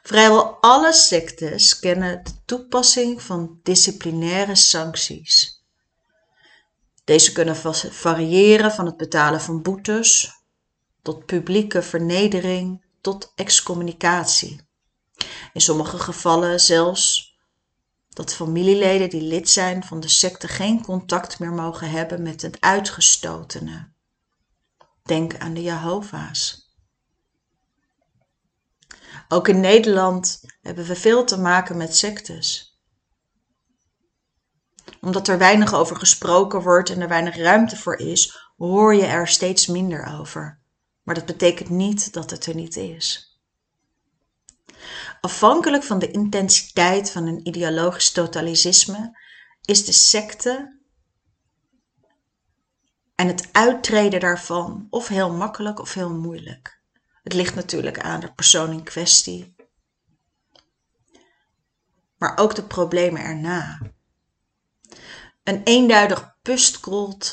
Vrijwel 0.03 0.57
alle 0.61 0.93
sectes 0.93 1.79
kennen 1.79 2.25
de 2.25 2.31
toepassing 2.45 3.23
van 3.23 3.61
disciplinaire 3.63 4.55
sancties. 4.55 5.58
Deze 7.09 7.33
kunnen 7.33 7.57
variëren 7.93 8.73
van 8.73 8.87
het 8.87 8.97
betalen 8.97 9.41
van 9.41 9.63
boetes 9.63 10.33
tot 11.03 11.27
publieke 11.27 11.83
vernedering 11.83 12.85
tot 13.01 13.33
excommunicatie. 13.35 14.61
In 15.53 15.61
sommige 15.61 15.99
gevallen 15.99 16.61
zelfs 16.61 17.37
dat 18.09 18.35
familieleden 18.35 19.11
die 19.11 19.23
lid 19.23 19.51
zijn 19.51 19.85
van 19.85 20.01
de 20.01 20.09
secte 20.09 20.49
geen 20.49 20.83
contact 20.83 21.39
meer 21.39 21.53
mogen 21.53 21.91
hebben 21.91 22.23
met 22.23 22.43
het 22.43 22.61
uitgestotene. 22.61 23.89
Denk 25.03 25.39
aan 25.39 25.55
de 25.55 25.63
Jehovah's. 25.63 26.73
Ook 29.29 29.49
in 29.49 29.61
Nederland 29.61 30.41
hebben 30.63 30.85
we 30.85 30.97
veel 30.97 31.25
te 31.25 31.39
maken 31.39 31.77
met 31.77 31.97
sectes 31.97 32.68
omdat 35.01 35.29
er 35.29 35.39
weinig 35.39 35.75
over 35.75 35.97
gesproken 35.97 36.63
wordt 36.63 36.91
en 36.91 37.01
er 37.01 37.09
weinig 37.09 37.37
ruimte 37.37 37.77
voor 37.77 37.99
is, 37.99 38.51
hoor 38.57 38.95
je 38.95 39.05
er 39.05 39.29
steeds 39.29 39.67
minder 39.67 40.19
over. 40.19 40.61
Maar 41.03 41.15
dat 41.15 41.27
betekent 41.27 41.69
niet 41.69 42.13
dat 42.13 42.31
het 42.31 42.47
er 42.47 42.55
niet 42.55 42.77
is. 42.77 43.29
Afhankelijk 45.21 45.83
van 45.83 45.99
de 45.99 46.11
intensiteit 46.11 47.11
van 47.11 47.27
een 47.27 47.47
ideologisch 47.47 48.13
totalisme 48.13 49.19
is 49.65 49.85
de 49.85 49.93
secte 49.93 50.79
en 53.15 53.27
het 53.27 53.49
uittreden 53.53 54.21
daarvan 54.21 54.87
of 54.91 55.09
heel 55.09 55.33
makkelijk 55.33 55.81
of 55.81 55.95
heel 55.95 56.15
moeilijk. 56.15 56.81
Het 57.23 57.33
ligt 57.33 57.55
natuurlijk 57.55 58.01
aan 58.01 58.21
de 58.21 58.33
persoon 58.33 58.73
in 58.73 58.83
kwestie, 58.83 59.55
maar 62.19 62.39
ook 62.39 62.55
de 62.55 62.63
problemen 62.63 63.23
erna. 63.23 63.81
Een 65.49 65.63
eenduidig 65.63 66.37
postcode 66.43 67.27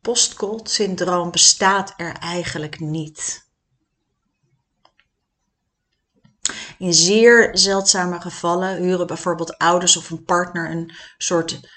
postcode-syndroom 0.00 1.30
bestaat 1.30 1.94
er 1.96 2.12
eigenlijk 2.12 2.80
niet. 2.80 3.46
In 6.78 6.94
zeer 6.94 7.58
zeldzame 7.58 8.20
gevallen 8.20 8.76
huren 8.76 9.06
bijvoorbeeld 9.06 9.58
ouders 9.58 9.96
of 9.96 10.10
een 10.10 10.24
partner 10.24 10.70
een 10.70 10.94
soort 11.18 11.70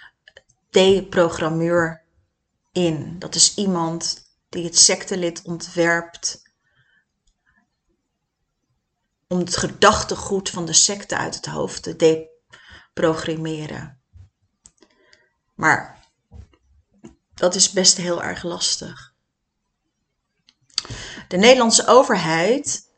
deprogrammeur 0.69 2.03
in. 2.71 3.19
Dat 3.19 3.35
is 3.35 3.55
iemand 3.55 4.23
die 4.49 4.63
het 4.63 4.77
sectelid 4.77 5.41
ontwerpt 5.43 6.41
om 9.27 9.39
het 9.39 9.57
gedachtegoed 9.57 10.49
van 10.49 10.65
de 10.65 10.73
secte 10.73 11.17
uit 11.17 11.35
het 11.35 11.45
hoofd 11.45 11.83
te 11.83 11.95
deprogrammeren. 11.95 14.00
Maar 15.61 15.99
dat 17.33 17.55
is 17.55 17.71
best 17.71 17.97
heel 17.97 18.23
erg 18.23 18.43
lastig. 18.43 19.13
De 21.27 21.37
Nederlandse 21.37 21.87
overheid 21.87 22.89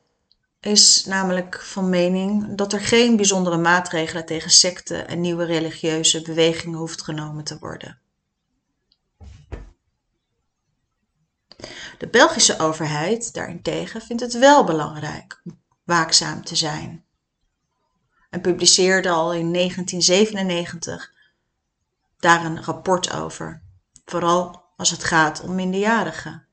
is 0.59 1.05
namelijk 1.05 1.61
van 1.61 1.89
mening 1.89 2.57
dat 2.57 2.73
er 2.73 2.79
geen 2.79 3.15
bijzondere 3.15 3.57
maatregelen 3.57 4.25
tegen 4.25 4.51
secten 4.51 5.07
en 5.07 5.21
nieuwe 5.21 5.43
religieuze 5.43 6.21
bewegingen 6.21 6.77
hoeft 6.79 7.01
genomen 7.01 7.43
te 7.43 7.59
worden. 7.59 7.99
De 11.97 12.07
Belgische 12.11 12.59
overheid 12.59 13.33
daarentegen 13.33 14.01
vindt 14.01 14.21
het 14.21 14.33
wel 14.33 14.63
belangrijk 14.63 15.41
om 15.43 15.61
waakzaam 15.83 16.43
te 16.43 16.55
zijn 16.55 17.05
en 18.29 18.41
publiceerde 18.41 19.09
al 19.09 19.33
in 19.33 19.53
1997 19.53 21.12
daar 22.23 22.45
een 22.45 22.63
rapport 22.63 23.13
over, 23.13 23.61
vooral 24.05 24.63
als 24.75 24.89
het 24.89 25.03
gaat 25.03 25.41
om 25.41 25.55
minderjarigen. 25.55 26.47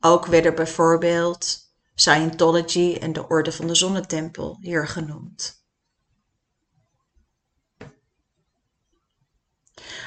Ook 0.00 0.26
werden 0.26 0.54
bijvoorbeeld 0.54 1.58
Scientology 1.94 2.96
en 3.00 3.12
de 3.12 3.28
Orde 3.28 3.52
van 3.52 3.66
de 3.66 3.74
Zonnetempel 3.74 4.56
hier 4.60 4.88
genoemd. 4.88 5.63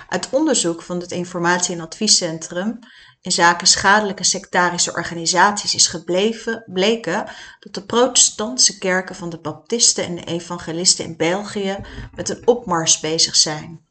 Uit 0.08 0.30
onderzoek 0.30 0.82
van 0.82 1.00
het 1.00 1.12
Informatie- 1.12 1.76
en 1.76 1.82
Adviescentrum 1.82 2.80
in 3.22 3.32
zaken 3.32 3.68
schadelijke 3.68 4.24
sectarische 4.24 4.94
organisaties 4.94 5.76
is 5.76 5.88
gebleven, 5.88 6.64
bleken 6.66 7.30
dat 7.60 7.74
de 7.74 7.86
protestantse 7.86 8.78
kerken 8.78 9.16
van 9.16 9.30
de 9.30 9.40
baptisten 9.40 10.06
en 10.06 10.16
de 10.16 10.24
evangelisten 10.24 11.06
in 11.06 11.18
België 11.18 11.78
met 12.16 12.30
een 12.30 12.48
opmars 12.48 13.00
bezig 13.00 13.36
zijn. 13.36 13.86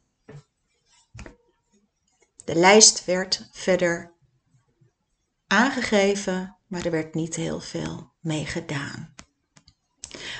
De 2.45 2.55
lijst 2.55 3.05
werd 3.05 3.49
verder 3.51 4.13
aangegeven, 5.47 6.57
maar 6.67 6.85
er 6.85 6.91
werd 6.91 7.13
niet 7.13 7.35
heel 7.35 7.59
veel 7.59 8.11
mee 8.19 8.45
gedaan. 8.45 9.13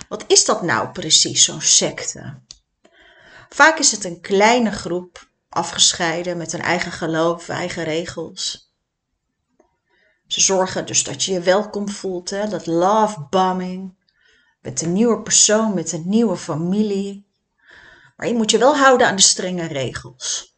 Wat 0.09 0.23
is 0.27 0.45
dat 0.45 0.61
nou 0.61 0.91
precies, 0.91 1.43
zo'n 1.43 1.61
secte? 1.61 2.41
Vaak 3.49 3.77
is 3.77 3.91
het 3.91 4.03
een 4.03 4.21
kleine 4.21 4.71
groep, 4.71 5.29
afgescheiden 5.57 6.37
met 6.37 6.53
een 6.53 6.61
eigen 6.61 6.91
geloof, 6.91 7.49
eigen 7.49 7.83
regels. 7.83 8.71
Ze 10.27 10.41
zorgen 10.41 10.85
dus 10.85 11.03
dat 11.03 11.23
je 11.23 11.31
je 11.31 11.39
welkom 11.39 11.89
voelt, 11.89 12.29
hè? 12.29 12.47
dat 12.47 12.65
love 12.65 13.27
bombing. 13.29 13.95
Met 14.61 14.81
een 14.81 14.93
nieuwe 14.93 15.21
persoon, 15.21 15.73
met 15.73 15.91
een 15.91 16.03
nieuwe 16.05 16.37
familie. 16.37 17.27
Maar 18.15 18.27
je 18.27 18.33
moet 18.33 18.51
je 18.51 18.57
wel 18.57 18.77
houden 18.77 19.07
aan 19.07 19.15
de 19.15 19.21
strenge 19.21 19.65
regels. 19.65 20.57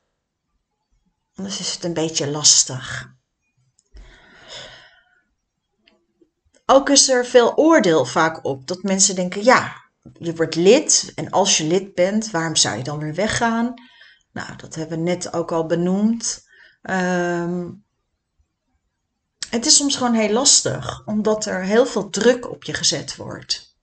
Anders 1.36 1.60
is 1.60 1.74
het 1.74 1.84
een 1.84 1.94
beetje 1.94 2.28
lastig. 2.28 3.14
Ook 6.66 6.90
is 6.90 7.10
er 7.10 7.26
veel 7.26 7.56
oordeel 7.56 8.06
vaak 8.06 8.46
op 8.46 8.68
dat 8.68 8.84
mensen 8.84 9.16
denken: 9.16 9.44
ja, 9.44 9.76
je 10.20 10.36
wordt 10.36 10.56
lid 10.56 11.12
en 11.16 11.30
als 11.30 11.58
je 11.58 11.64
lid 11.64 11.96
bent, 11.96 12.32
waarom 12.32 12.56
zou 12.56 12.78
je 12.78 12.84
dan 12.84 13.00
weer 13.00 13.14
weggaan? 13.14 13.74
Nou, 14.40 14.56
dat 14.56 14.76
hebben 14.76 14.98
we 14.98 15.04
net 15.04 15.34
ook 15.34 15.52
al 15.52 15.66
benoemd. 15.66 16.48
Um, 16.82 17.86
het 19.50 19.66
is 19.66 19.76
soms 19.76 19.96
gewoon 19.96 20.14
heel 20.14 20.34
lastig, 20.34 21.06
omdat 21.06 21.46
er 21.46 21.64
heel 21.64 21.86
veel 21.86 22.10
druk 22.10 22.50
op 22.50 22.64
je 22.64 22.74
gezet 22.74 23.16
wordt. 23.16 23.78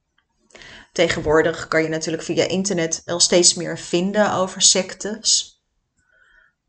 Tegenwoordig 0.92 1.68
kan 1.68 1.82
je 1.82 1.88
natuurlijk 1.88 2.22
via 2.22 2.44
internet 2.44 3.02
wel 3.04 3.20
steeds 3.20 3.54
meer 3.54 3.78
vinden 3.78 4.32
over 4.32 4.62
sectes. 4.62 5.60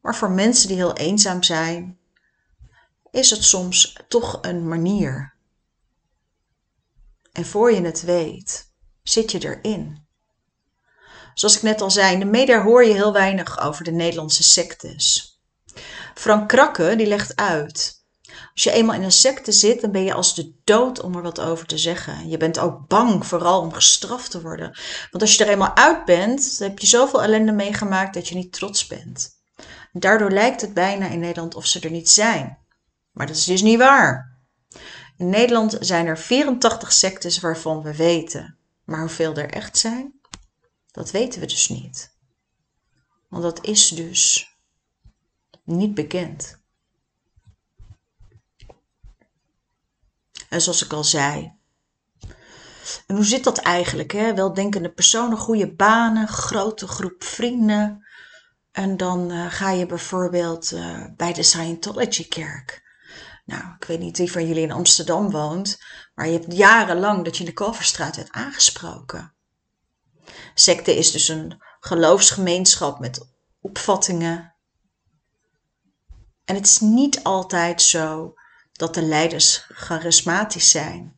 Maar 0.02 0.16
voor 0.16 0.32
mensen 0.32 0.68
die 0.68 0.78
heel 0.78 0.96
eenzaam 0.96 1.44
zijn, 1.44 2.00
is 3.12 3.30
het 3.30 3.44
soms 3.44 4.00
toch 4.08 4.38
een 4.42 4.68
manier. 4.68 5.34
En 7.32 7.46
voor 7.46 7.72
je 7.74 7.82
het 7.82 8.02
weet, 8.02 8.72
zit 9.04 9.32
je 9.32 9.40
erin. 9.40 10.07
Zoals 11.38 11.56
ik 11.56 11.62
net 11.62 11.82
al 11.82 11.92
zei, 11.92 12.14
in 12.14 12.20
de 12.20 12.26
media 12.26 12.64
hoor 12.64 12.86
je 12.86 12.94
heel 12.94 13.14
weinig 13.14 13.60
over 13.60 13.84
de 13.84 13.92
Nederlandse 13.92 14.44
sectes. 14.44 15.36
Frank 16.14 16.48
Krakke 16.48 16.96
die 16.96 17.08
legt 17.08 17.36
uit 17.36 17.98
als 18.58 18.66
je 18.66 18.72
eenmaal 18.72 18.96
in 18.96 19.04
een 19.04 19.12
secte 19.12 19.52
zit, 19.52 19.82
dan 19.82 19.92
ben 19.92 20.04
je 20.04 20.14
als 20.14 20.36
de 20.36 20.54
dood 20.64 21.02
om 21.02 21.16
er 21.16 21.22
wat 21.22 21.40
over 21.40 21.66
te 21.66 21.78
zeggen. 21.78 22.30
Je 22.30 22.38
bent 22.38 22.60
ook 22.60 22.88
bang, 22.88 23.26
vooral 23.26 23.62
om 23.62 23.74
gestraft 23.74 24.32
te 24.32 24.42
worden. 24.42 24.78
Want 25.12 25.24
als 25.24 25.36
je 25.36 25.44
er 25.44 25.50
eenmaal 25.50 25.76
uit 25.76 26.06
bent, 26.06 26.60
dan 26.60 26.68
heb 26.68 26.80
je 26.80 26.88
zoveel 26.88 27.24
ellende 27.24 27.52
meegemaakt 27.52 28.14
dat 28.14 28.28
je 28.28 28.36
niet 28.36 28.54
trots 28.54 28.88
bent. 28.88 29.30
Daardoor 29.92 30.32
lijkt 30.32 30.62
het 30.62 30.74
bijna 30.74 31.08
in 31.08 31.20
Nederland 31.20 31.56
of 31.56 31.66
ze 31.66 31.80
er 31.80 31.92
niet 31.92 32.10
zijn. 32.10 32.58
Maar 33.12 33.28
dat 33.28 33.36
is 33.36 33.46
dus 33.46 33.62
niet 33.62 33.78
waar. 33.78 34.38
In 35.18 35.30
Nederland 35.30 35.78
zijn 35.80 36.08
er 36.08 36.18
84 36.18 36.92
sectes 36.92 37.40
waarvan 37.40 37.82
we 37.82 37.96
weten. 37.96 38.58
Maar 38.84 39.00
hoeveel 39.00 39.36
er 39.36 39.50
echt 39.50 39.78
zijn, 39.78 40.17
dat 40.98 41.12
weten 41.12 41.40
we 41.40 41.46
dus 41.46 41.70
niet. 41.70 42.16
Want 43.30 43.44
dat 43.44 43.66
is 43.66 43.88
dus 43.88 44.56
niet 45.64 45.94
bekend. 45.94 46.60
En 50.50 50.62
zoals 50.62 50.84
ik 50.84 50.94
al 50.94 51.04
zei. 51.04 51.56
En 53.08 53.16
hoe 53.16 53.26
zit 53.26 53.44
dat 53.44 53.58
eigenlijk? 53.58 54.12
Hè? 54.12 54.34
Weldenkende 54.34 54.92
personen, 54.92 55.38
goede 55.38 55.76
banen, 55.76 56.28
grote 56.28 56.88
groep 56.88 57.24
vrienden. 57.24 58.08
En 58.72 58.98
dan 58.98 59.32
uh, 59.32 59.52
ga 59.52 59.72
je 59.72 59.86
bijvoorbeeld 59.86 60.72
uh, 60.72 61.06
bij 61.16 61.34
de 61.34 61.44
Scientology-kerk. 61.44 62.86
Nou, 63.46 63.64
ik 63.80 63.88
weet 63.88 64.00
niet 64.00 64.18
wie 64.18 64.32
van 64.32 64.48
jullie 64.48 64.64
in 64.64 64.72
Amsterdam 64.72 65.32
woont, 65.32 65.78
maar 66.16 66.28
je 66.28 66.34
hebt 66.34 66.54
jarenlang 66.54 67.26
dat 67.26 67.34
je 67.34 67.40
in 67.40 67.50
de 67.50 67.54
Kalverstraat 67.54 68.16
werd 68.16 68.32
aangesproken. 68.32 69.37
Secte 70.54 70.98
is 70.98 71.12
dus 71.12 71.28
een 71.28 71.62
geloofsgemeenschap 71.80 73.00
met 73.00 73.28
opvattingen. 73.62 74.56
En 76.46 76.56
het 76.56 76.66
is 76.66 76.80
niet 76.80 77.24
altijd 77.24 77.82
zo 77.82 78.34
dat 78.72 78.94
de 78.94 79.02
leiders 79.02 79.66
charismatisch 79.70 80.72
zijn. 80.72 81.16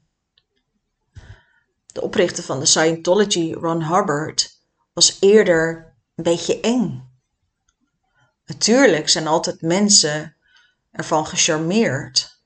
De 1.86 2.02
oprichter 2.02 2.44
van 2.44 2.60
de 2.60 2.66
Scientology, 2.66 3.54
Ron 3.54 3.84
Hubbard, 3.84 4.60
was 4.94 5.18
eerder 5.20 5.96
een 6.16 6.24
beetje 6.24 6.60
eng. 6.60 7.10
Natuurlijk 8.46 9.10
zijn 9.10 9.28
altijd 9.28 9.62
mensen 9.62 10.36
ervan 10.92 11.26
gecharmeerd. 11.26 12.42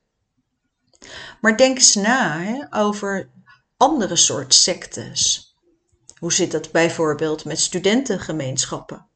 Maar 1.41 1.57
denk 1.57 1.77
eens 1.77 1.95
na 1.95 2.39
hè, 2.39 2.65
over 2.69 3.31
andere 3.77 4.15
soort 4.15 4.53
sectes. 4.53 5.52
Hoe 6.23 6.33
zit 6.33 6.51
het 6.51 6.71
bijvoorbeeld 6.71 7.45
met 7.45 7.59
studentengemeenschappen? 7.59 9.07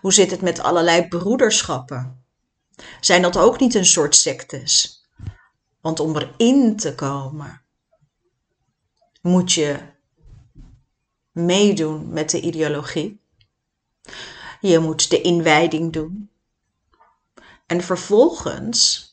Hoe 0.00 0.12
zit 0.12 0.30
het 0.30 0.40
met 0.40 0.58
allerlei 0.58 1.08
broederschappen? 1.08 2.24
Zijn 3.00 3.22
dat 3.22 3.36
ook 3.36 3.60
niet 3.60 3.74
een 3.74 3.86
soort 3.86 4.16
sectes? 4.16 5.04
Want 5.80 6.00
om 6.00 6.16
erin 6.16 6.76
te 6.76 6.94
komen, 6.94 7.62
moet 9.20 9.52
je 9.52 9.78
meedoen 11.30 12.08
met 12.08 12.30
de 12.30 12.40
ideologie. 12.40 13.20
Je 14.60 14.78
moet 14.78 15.10
de 15.10 15.20
inwijding 15.20 15.92
doen. 15.92 16.30
En 17.66 17.82
vervolgens 17.82 19.10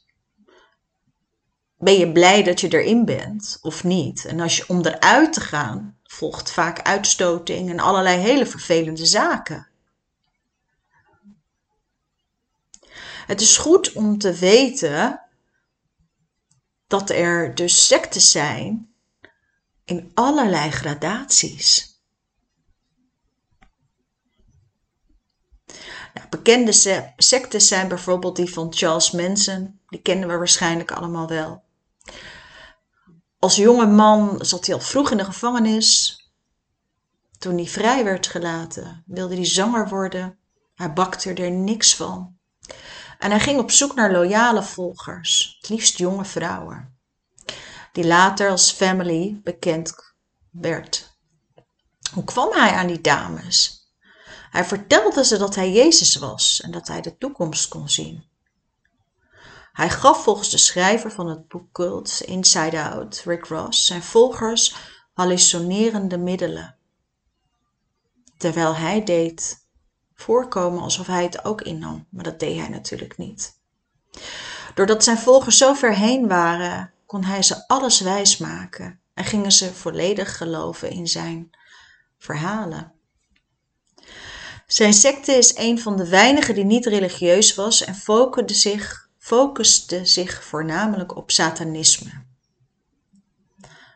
ben 1.78 1.94
je 1.94 2.12
blij 2.12 2.44
dat 2.44 2.60
je 2.62 2.74
erin 2.74 3.06
bent 3.06 3.58
of 3.62 3.84
niet. 3.84 4.26
En 4.26 4.40
als 4.40 4.58
je 4.58 4.64
om 4.68 4.86
eruit 4.86 5.34
te 5.34 5.42
gaan, 5.42 5.99
volgt 6.20 6.52
vaak 6.52 6.82
uitstoting 6.82 7.70
en 7.70 7.80
allerlei 7.80 8.18
hele 8.18 8.46
vervelende 8.46 9.06
zaken. 9.06 9.68
Het 13.26 13.42
is 13.42 13.58
goed 13.58 13.94
om 13.94 14.18
te 14.18 14.34
weten 14.34 15.22
dat 16.88 17.10
er 17.10 17.56
dus 17.56 17.88
sectes 17.88 18.32
zijn 18.32 18.94
in 19.86 20.12
allerlei 20.14 20.72
gradaties. 20.72 22.00
Nou, 26.14 26.28
bekende 26.30 26.74
sectes 27.18 27.68
zijn 27.68 27.88
bijvoorbeeld 27.88 28.36
die 28.36 28.54
van 28.54 28.74
Charles 28.74 29.12
Manson, 29.12 29.80
die 29.88 30.02
kennen 30.02 30.30
we 30.30 30.38
waarschijnlijk 30.38 30.92
allemaal 30.92 31.28
wel. 31.28 31.64
Als 33.40 33.56
jonge 33.56 33.86
man 33.86 34.46
zat 34.46 34.66
hij 34.66 34.76
al 34.76 34.82
vroeg 34.82 35.12
in 35.12 35.18
de 35.18 35.26
gevangenis. 35.26 36.18
Toen 37.38 37.56
hij 37.56 37.68
vrij 37.68 38.04
werd 38.04 38.28
gelaten, 38.28 39.04
wilde 39.06 39.36
hij 39.36 39.46
zanger 39.46 39.90
worden. 39.90 40.40
Hij 40.76 40.94
bakte 40.94 41.34
er 41.34 41.52
niks 41.52 41.96
van. 41.96 42.38
En 43.20 43.30
hij 43.30 43.40
ging 43.40 43.60
op 43.60 43.72
zoek 43.72 43.96
naar 43.96 44.12
loyale 44.12 44.64
volgers, 44.64 45.58
het 45.60 45.70
liefst 45.70 45.98
jonge 45.98 46.26
vrouwen, 46.26 47.00
die 47.92 48.08
later 48.08 48.50
als 48.50 48.72
family 48.72 49.40
bekend 49.44 49.94
werd. 50.52 51.18
Hoe 52.14 52.24
kwam 52.24 52.52
hij 52.52 52.72
aan 52.72 52.88
die 52.88 53.02
dames? 53.02 53.88
Hij 54.50 54.66
vertelde 54.66 55.26
ze 55.26 55.38
dat 55.38 55.56
hij 55.56 55.72
Jezus 55.72 56.16
was 56.16 56.62
en 56.62 56.72
dat 56.72 56.88
hij 56.88 57.02
de 57.02 57.18
toekomst 57.18 57.68
kon 57.68 57.90
zien. 57.90 58.29
Hij 59.80 59.90
gaf 59.90 60.24
volgens 60.24 60.50
de 60.50 60.58
schrijver 60.58 61.12
van 61.12 61.28
het 61.28 61.48
boek 61.48 61.72
Cult 61.72 62.22
Inside 62.26 62.84
Out, 62.84 63.22
Rick 63.26 63.46
Ross, 63.46 63.86
zijn 63.86 64.04
volgers 64.04 64.76
hallucinerende 65.14 66.18
middelen. 66.18 66.76
Terwijl 68.38 68.76
hij 68.76 69.04
deed 69.04 69.68
voorkomen 70.14 70.82
alsof 70.82 71.08
hij 71.08 71.24
het 71.24 71.46
ook 71.46 71.62
innam, 71.62 72.08
maar 72.10 72.24
dat 72.24 72.40
deed 72.40 72.60
hij 72.60 72.70
natuurlijk 72.70 73.18
niet. 73.18 73.60
Doordat 74.76 75.04
zijn 75.04 75.18
volgers 75.18 75.58
zo 75.58 75.74
ver 75.74 75.96
heen 75.96 76.28
waren, 76.28 76.94
kon 77.06 77.24
hij 77.24 77.44
ze 77.44 77.68
alles 77.68 78.00
wijsmaken 78.00 79.00
en 79.14 79.26
gingen 79.26 79.52
ze 79.52 79.74
volledig 79.74 80.38
geloven 80.38 80.90
in 80.90 81.08
zijn 81.08 81.50
verhalen. 82.18 82.94
Zijn 84.68 84.94
secte 84.94 85.32
is 85.32 85.58
een 85.58 85.80
van 85.80 85.98
de 85.98 86.10
weinigen 86.10 86.56
die 86.56 86.66
niet 86.66 86.86
religieus 86.86 87.56
was 87.56 87.84
en 87.84 87.96
focuste 87.96 88.54
zich, 88.54 89.09
focuste 89.30 90.06
zich 90.06 90.44
voornamelijk 90.44 91.16
op 91.16 91.32
satanisme. 91.32 92.26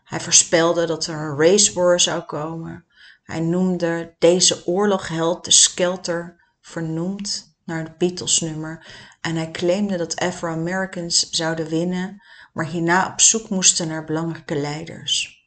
Hij 0.04 0.20
voorspelde 0.20 0.86
dat 0.86 1.06
er 1.08 1.16
een 1.16 1.38
race 1.38 1.74
war 1.74 2.00
zou 2.00 2.22
komen. 2.22 2.86
Hij 3.24 3.40
noemde 3.40 4.16
deze 4.20 4.68
oorlogheld 4.68 5.46
de 5.46 5.52
Skelter, 5.52 6.44
vernoemd 6.62 7.56
naar 7.66 7.84
het 7.84 7.98
Beatles-nummer. 7.98 8.88
En 9.22 9.36
hij 9.36 9.52
claimde 9.52 9.98
dat 9.98 10.20
Afro-Americans 10.20 11.30
zouden 11.30 11.68
winnen, 11.68 12.24
maar 12.54 12.66
hierna 12.66 13.12
op 13.12 13.22
zoek 13.22 13.50
moesten 13.50 13.88
naar 13.88 14.06
belangrijke 14.06 14.56
leiders. 14.56 15.42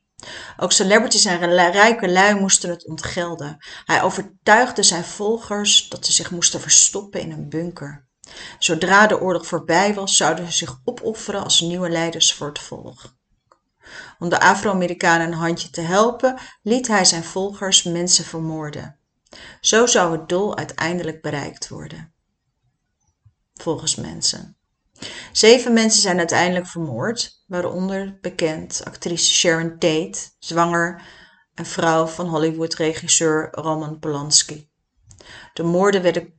Ook 0.57 0.73
celebrities 0.73 1.25
en 1.25 1.71
rijke 1.71 2.09
lui 2.09 2.41
moesten 2.41 2.71
het 2.71 2.87
ontgelden. 2.87 3.57
Hij 3.85 4.03
overtuigde 4.03 4.83
zijn 4.83 5.05
volgers 5.05 5.89
dat 5.89 6.07
ze 6.07 6.13
zich 6.13 6.31
moesten 6.31 6.61
verstoppen 6.61 7.21
in 7.21 7.33
een 7.33 7.49
bunker. 7.49 8.06
Zodra 8.59 9.07
de 9.07 9.21
oorlog 9.21 9.47
voorbij 9.47 9.95
was, 9.95 10.17
zouden 10.17 10.47
ze 10.47 10.53
zich 10.53 10.81
opofferen 10.85 11.43
als 11.43 11.61
nieuwe 11.61 11.89
leiders 11.89 12.33
voor 12.33 12.47
het 12.47 12.59
volk. 12.59 13.15
Om 14.19 14.29
de 14.29 14.41
Afro-Amerikanen 14.41 15.27
een 15.27 15.33
handje 15.33 15.71
te 15.71 15.81
helpen, 15.81 16.39
liet 16.63 16.89
hij 16.89 17.05
zijn 17.05 17.25
volgers 17.25 17.83
mensen 17.83 18.25
vermoorden. 18.25 18.99
Zo 19.61 19.87
zou 19.87 20.13
het 20.13 20.29
doel 20.29 20.57
uiteindelijk 20.57 21.23
bereikt 21.23 21.69
worden. 21.69 22.13
Volgens 23.55 23.95
mensen. 23.95 24.57
Zeven 25.33 25.73
mensen 25.73 26.01
zijn 26.01 26.19
uiteindelijk 26.19 26.67
vermoord, 26.67 27.43
waaronder 27.47 28.19
bekend 28.21 28.81
actrice 28.85 29.33
Sharon 29.33 29.79
Tate, 29.79 30.19
zwanger 30.39 31.03
en 31.55 31.67
vrouw 31.67 32.07
van 32.07 32.27
Hollywood-regisseur 32.27 33.49
Roman 33.53 33.99
Polanski. 33.99 34.71
De 35.53 35.63
moorden 35.63 36.03
werden 36.03 36.35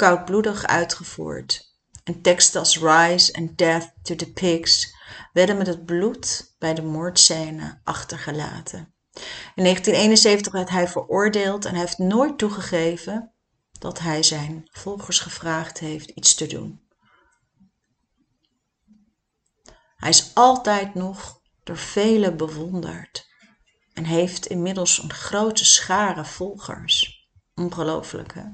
koudbloedig 0.00 0.66
uitgevoerd 0.66 1.74
en 2.04 2.22
teksten 2.22 2.60
als 2.60 2.78
Rise 2.78 3.32
and 3.32 3.58
Death 3.58 3.92
to 4.02 4.14
the 4.14 4.32
Pigs 4.32 4.94
werden 5.32 5.56
met 5.56 5.66
het 5.66 5.84
bloed 5.84 6.54
bij 6.58 6.74
de 6.74 6.82
moordscène 6.82 7.80
achtergelaten. 7.84 8.94
In 9.54 9.62
1971 9.62 10.52
werd 10.52 10.70
hij 10.70 10.88
veroordeeld 10.88 11.64
en 11.64 11.74
heeft 11.74 11.98
nooit 11.98 12.38
toegegeven 12.38 13.32
dat 13.78 13.98
hij 13.98 14.22
zijn 14.22 14.68
volgers 14.70 15.18
gevraagd 15.18 15.78
heeft 15.78 16.10
iets 16.10 16.34
te 16.34 16.46
doen. 16.46 16.80
Hij 19.96 20.10
is 20.10 20.30
altijd 20.34 20.94
nog 20.94 21.40
door 21.62 21.78
velen 21.78 22.36
bewonderd 22.36 23.28
en 23.92 24.04
heeft 24.04 24.46
inmiddels 24.46 25.02
een 25.02 25.12
grote 25.12 25.64
schare 25.64 26.24
volgers. 26.24 27.28
Ongelooflijk, 27.54 28.34
hè? 28.34 28.44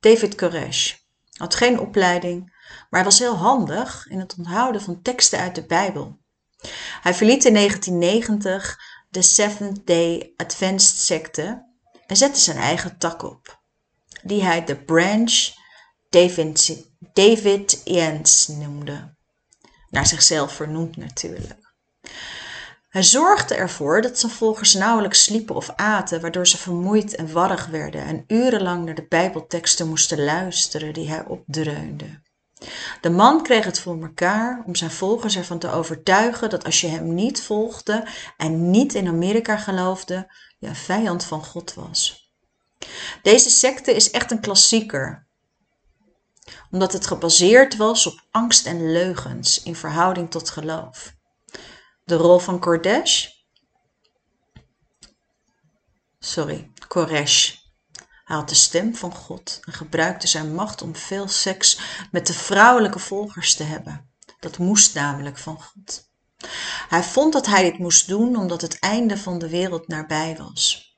David 0.00 0.34
Koresh 0.34 0.94
had 1.36 1.54
geen 1.54 1.80
opleiding, 1.80 2.58
maar 2.90 3.04
was 3.04 3.18
heel 3.18 3.36
handig 3.36 4.06
in 4.08 4.18
het 4.18 4.34
onthouden 4.38 4.82
van 4.82 5.02
teksten 5.02 5.38
uit 5.38 5.54
de 5.54 5.66
Bijbel. 5.66 6.18
Hij 7.02 7.14
verliet 7.14 7.44
in 7.44 7.54
1990 7.54 8.78
de 9.08 9.22
Seventh 9.22 9.86
Day 9.86 10.32
Adventist 10.36 10.98
secte 10.98 11.66
en 12.06 12.16
zette 12.16 12.40
zijn 12.40 12.56
eigen 12.56 12.98
tak 12.98 13.22
op, 13.22 13.60
die 14.22 14.42
hij 14.42 14.64
de 14.64 14.76
Branch 14.76 15.58
David, 16.10 16.90
David 17.12 17.82
noemde 18.48 19.14
naar 19.90 20.06
zichzelf 20.06 20.52
vernoemd 20.52 20.96
natuurlijk. 20.96 21.74
Hij 22.90 23.02
zorgde 23.02 23.54
ervoor 23.54 24.02
dat 24.02 24.18
zijn 24.18 24.32
volgers 24.32 24.74
nauwelijks 24.74 25.22
sliepen 25.22 25.54
of 25.54 25.70
aten, 25.76 26.20
waardoor 26.20 26.46
ze 26.46 26.56
vermoeid 26.56 27.14
en 27.14 27.32
warrig 27.32 27.66
werden 27.66 28.04
en 28.04 28.24
urenlang 28.26 28.84
naar 28.84 28.94
de 28.94 29.06
Bijbelteksten 29.08 29.88
moesten 29.88 30.24
luisteren 30.24 30.92
die 30.92 31.08
hij 31.08 31.24
opdreunde. 31.24 32.20
De 33.00 33.10
man 33.10 33.42
kreeg 33.42 33.64
het 33.64 33.80
voor 33.80 34.02
elkaar 34.02 34.62
om 34.66 34.74
zijn 34.74 34.90
volgers 34.90 35.36
ervan 35.36 35.58
te 35.58 35.70
overtuigen 35.70 36.50
dat 36.50 36.64
als 36.64 36.80
je 36.80 36.86
hem 36.86 37.14
niet 37.14 37.42
volgde 37.42 38.06
en 38.36 38.70
niet 38.70 38.94
in 38.94 39.08
Amerika 39.08 39.56
geloofde, 39.56 40.32
je 40.58 40.66
een 40.66 40.76
vijand 40.76 41.24
van 41.24 41.44
God 41.44 41.74
was. 41.74 42.30
Deze 43.22 43.50
secte 43.50 43.94
is 43.94 44.10
echt 44.10 44.30
een 44.30 44.40
klassieker 44.40 45.28
omdat 46.70 46.92
het 46.92 47.06
gebaseerd 47.06 47.76
was 47.76 48.06
op 48.06 48.26
angst 48.30 48.66
en 48.66 48.92
leugens 48.92 49.62
in 49.62 49.76
verhouding 49.76 50.30
tot 50.30 50.50
geloof. 50.50 51.18
De 52.10 52.16
rol 52.16 52.38
van 52.38 52.58
Koresh, 52.58 53.28
sorry, 56.18 56.72
Koresh. 56.88 57.54
Hij 58.24 58.36
had 58.36 58.48
de 58.48 58.54
stem 58.54 58.94
van 58.94 59.14
God 59.14 59.60
en 59.64 59.72
gebruikte 59.72 60.26
zijn 60.26 60.54
macht 60.54 60.82
om 60.82 60.96
veel 60.96 61.28
seks 61.28 61.80
met 62.10 62.26
de 62.26 62.32
vrouwelijke 62.32 62.98
volgers 62.98 63.54
te 63.54 63.62
hebben. 63.62 64.10
Dat 64.40 64.58
moest 64.58 64.94
namelijk 64.94 65.38
van 65.38 65.62
God. 65.62 66.10
Hij 66.88 67.02
vond 67.02 67.32
dat 67.32 67.46
hij 67.46 67.62
dit 67.62 67.78
moest 67.78 68.06
doen 68.06 68.36
omdat 68.36 68.60
het 68.60 68.78
einde 68.78 69.18
van 69.18 69.38
de 69.38 69.48
wereld 69.48 69.88
nabij 69.88 70.36
was. 70.36 70.94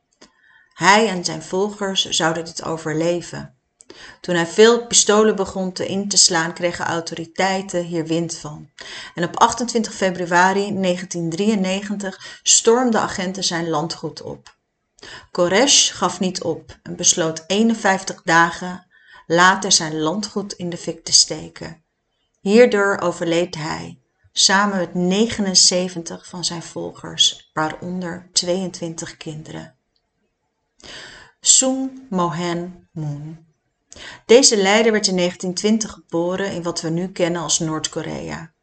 Hij 0.72 1.08
en 1.08 1.24
zijn 1.24 1.42
volgers 1.42 2.08
zouden 2.08 2.44
dit 2.44 2.62
overleven 2.62 3.58
toen 4.20 4.34
hij 4.34 4.46
veel 4.46 4.86
pistolen 4.86 5.36
begon 5.36 5.72
te 5.72 5.86
in 5.86 6.08
te 6.08 6.16
slaan, 6.16 6.52
kregen 6.52 6.84
autoriteiten 6.84 7.84
hier 7.84 8.06
wind 8.06 8.34
van. 8.34 8.70
En 9.14 9.24
op 9.24 9.36
28 9.36 9.94
februari 9.94 10.80
1993 10.80 12.40
stormden 12.42 13.00
agenten 13.00 13.44
zijn 13.44 13.68
landgoed 13.68 14.22
op. 14.22 14.54
Koresh 15.30 15.92
gaf 15.92 16.20
niet 16.20 16.42
op 16.42 16.78
en 16.82 16.96
besloot 16.96 17.44
51 17.46 18.22
dagen 18.22 18.86
later 19.26 19.72
zijn 19.72 19.98
landgoed 19.98 20.52
in 20.52 20.70
de 20.70 20.76
fik 20.76 21.04
te 21.04 21.12
steken. 21.12 21.84
Hierdoor 22.40 22.98
overleed 23.00 23.54
hij, 23.54 23.98
samen 24.32 24.78
met 24.78 24.94
79 24.94 26.26
van 26.26 26.44
zijn 26.44 26.62
volgers, 26.62 27.50
waaronder 27.52 28.28
22 28.32 29.16
kinderen. 29.16 29.76
Soon 31.40 32.06
Mohan 32.10 32.88
Moon 32.92 33.51
deze 34.26 34.56
leider 34.56 34.92
werd 34.92 35.06
in 35.06 35.16
1920 35.16 35.90
geboren 35.90 36.52
in 36.52 36.62
wat 36.62 36.80
we 36.80 36.88
nu 36.88 37.08
kennen 37.08 37.42
als 37.42 37.58
Noord-Korea 37.58 38.54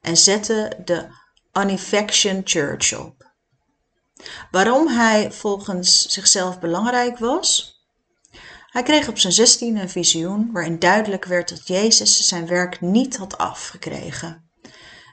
en 0.00 0.16
zette 0.16 0.78
de 0.84 1.06
Unifaction 1.52 2.40
Church 2.44 2.98
op. 2.98 3.30
Waarom 4.50 4.88
hij 4.88 5.32
volgens 5.32 6.06
zichzelf 6.08 6.60
belangrijk 6.60 7.18
was? 7.18 7.80
Hij 8.66 8.82
kreeg 8.82 9.08
op 9.08 9.18
zijn 9.18 9.32
16 9.32 9.76
een 9.76 9.90
visioen 9.90 10.52
waarin 10.52 10.78
duidelijk 10.78 11.24
werd 11.24 11.48
dat 11.48 11.66
Jezus 11.66 12.28
zijn 12.28 12.46
werk 12.46 12.80
niet 12.80 13.16
had 13.16 13.38
afgekregen 13.38 14.50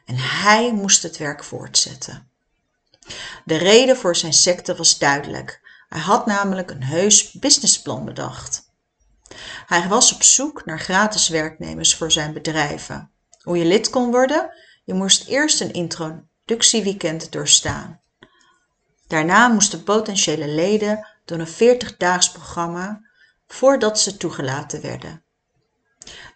en 0.06 0.16
hij 0.18 0.74
moest 0.74 1.04
het 1.04 1.18
werk 1.18 1.44
voortzetten. 1.44 2.32
De 3.46 3.56
reden 3.56 3.98
voor 3.98 4.16
zijn 4.16 4.34
secte 4.34 4.76
was 4.76 4.98
duidelijk. 4.98 5.62
Hij 5.90 6.02
had 6.02 6.26
namelijk 6.26 6.72
een 6.72 6.84
heus 6.84 7.32
businessplan 7.32 8.06
bedacht. 8.06 8.69
Hij 9.66 9.88
was 9.88 10.14
op 10.14 10.24
zoek 10.24 10.66
naar 10.66 10.80
gratis 10.80 11.30
werknemers 11.30 11.96
voor 11.96 12.12
zijn 12.12 12.34
bedrijven. 12.34 13.12
Hoe 13.44 13.58
je 13.58 13.66
lid 13.66 13.90
kon 13.90 14.12
worden? 14.12 14.54
Je 14.84 14.94
moest 14.94 15.28
eerst 15.28 15.62
een 15.62 15.74
introductieweekend 15.74 17.32
doorstaan. 17.32 18.02
Daarna 19.08 19.48
moesten 19.48 19.84
potentiële 19.84 20.48
leden 20.48 21.08
door 21.26 21.40
een 21.40 21.78
40-daags 21.78 22.32
programma 22.32 23.02
voordat 23.48 24.00
ze 24.00 24.18
toegelaten 24.18 24.82
werden. 24.82 25.24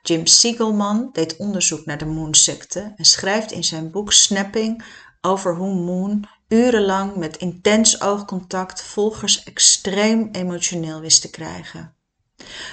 Jim 0.02 0.26
Siegelman 0.26 1.10
deed 1.12 1.38
onderzoek 1.38 1.86
naar 1.86 1.98
de 1.98 2.06
Moon-secte 2.06 2.94
en 2.96 3.06
schrijft 3.06 3.52
in 3.52 3.64
zijn 3.64 3.92
boek 3.92 4.14
Snapping 4.14 4.84
over 5.22 5.56
hoe 5.56 5.74
Moon 5.74 6.28
urenlang 6.48 7.16
met 7.16 7.38
intens 7.38 8.02
oogcontact 8.02 8.82
volgers 8.82 9.44
extreem 9.44 10.30
emotioneel 10.32 11.00
wist 11.00 11.22
te 11.22 11.30
krijgen. 11.30 11.96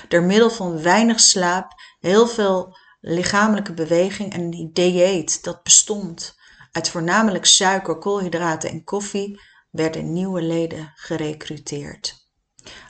Door 0.08 0.22
middel 0.22 0.50
van 0.50 0.82
weinig 0.82 1.20
slaap, 1.20 1.72
heel 2.00 2.26
veel 2.26 2.76
lichamelijke 3.00 3.74
beweging 3.74 4.32
en 4.32 4.40
een 4.40 4.70
dieet 4.72 5.44
dat 5.44 5.62
bestond 5.62 6.38
uit 6.72 6.88
voornamelijk 6.88 7.44
suiker, 7.46 7.98
koolhydraten 7.98 8.70
en 8.70 8.84
koffie, 8.84 9.40
werden 9.70 10.12
nieuwe 10.12 10.42
leden 10.42 10.92
gerekruteerd. 10.94 12.28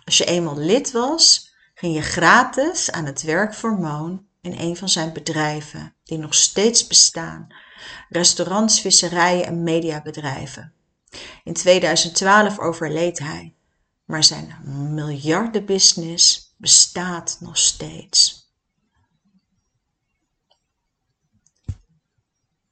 Als 0.04 0.18
je 0.18 0.24
eenmaal 0.24 0.58
lid 0.58 0.90
was, 0.90 1.54
ging 1.74 1.94
je 1.94 2.02
gratis 2.02 2.90
aan 2.90 3.04
het 3.04 3.22
werk 3.22 3.54
voor 3.54 3.78
Moon 3.78 4.26
in 4.40 4.58
een 4.58 4.76
van 4.76 4.88
zijn 4.88 5.12
bedrijven, 5.12 5.94
die 6.04 6.18
nog 6.18 6.34
steeds 6.34 6.86
bestaan: 6.86 7.46
restaurants, 8.08 8.80
visserijen 8.80 9.46
en 9.46 9.62
mediabedrijven. 9.62 10.72
In 11.44 11.54
2012 11.54 12.58
overleed 12.58 13.18
hij, 13.18 13.54
maar 14.04 14.24
zijn 14.24 14.56
miljardenbusiness 14.94 16.49
bestaat 16.60 17.36
nog 17.40 17.58
steeds. 17.58 18.48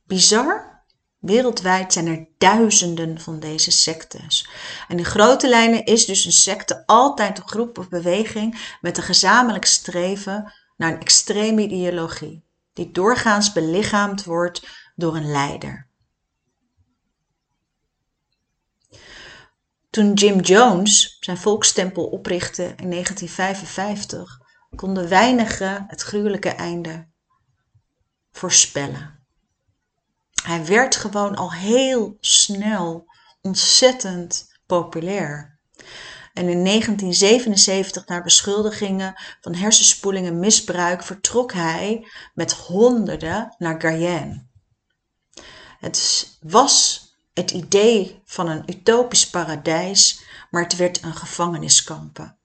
Bizar? 0.03 0.77
Wereldwijd 1.19 1.93
zijn 1.93 2.07
er 2.07 2.29
duizenden 2.39 3.21
van 3.21 3.41
deze 3.41 3.71
sectes. 3.71 4.49
En 4.89 4.99
in 4.99 5.05
grote 5.05 5.49
lijnen 5.49 5.85
is 5.85 6.07
dus 6.07 6.25
een 6.25 6.33
secte 6.33 6.87
altijd 6.87 7.39
een 7.39 7.49
groep 7.49 7.79
of 7.79 7.89
beweging 7.89 8.77
met 8.81 8.97
een 8.97 9.03
gezamenlijk 9.03 9.65
streven 9.65 10.53
naar 10.77 10.93
een 10.93 11.01
extreme 11.01 11.63
ideologie, 11.63 12.45
die 12.73 12.91
doorgaans 12.91 13.53
belichaamd 13.53 14.25
wordt 14.25 14.69
door 14.97 15.17
een 15.17 15.31
leider. 15.31 15.88
Toen 19.91 20.13
Jim 20.13 20.41
Jones 20.41 21.17
zijn 21.21 21.37
volkstempel 21.37 22.05
oprichtte 22.05 22.63
in 22.63 22.91
1955, 22.91 24.39
konden 24.77 25.09
weinigen 25.09 25.85
het 25.89 26.03
gruwelijke 26.03 26.49
einde 26.49 27.09
voorspellen. 28.31 29.27
Hij 30.43 30.67
werd 30.67 30.97
gewoon 30.97 31.37
al 31.37 31.53
heel 31.53 32.17
snel 32.21 33.11
ontzettend 33.41 34.59
populair. 34.67 35.59
En 36.33 36.49
in 36.49 36.65
1977, 36.65 38.07
na 38.07 38.23
beschuldigingen 38.23 39.15
van 39.41 39.55
hersenspoeling 39.55 40.27
en 40.27 40.39
misbruik, 40.39 41.03
vertrok 41.03 41.53
hij 41.53 42.09
met 42.35 42.53
honderden 42.53 43.55
naar 43.59 43.81
Guyane. 43.81 44.47
Het 45.79 46.29
was 46.41 47.08
het 47.39 47.51
idee 47.51 48.23
van 48.25 48.49
een 48.49 48.71
utopisch 48.71 49.31
paradijs, 49.31 50.25
maar 50.51 50.63
het 50.63 50.77
werd 50.77 51.03
een 51.03 51.15
gevangeniskampen. 51.15 52.39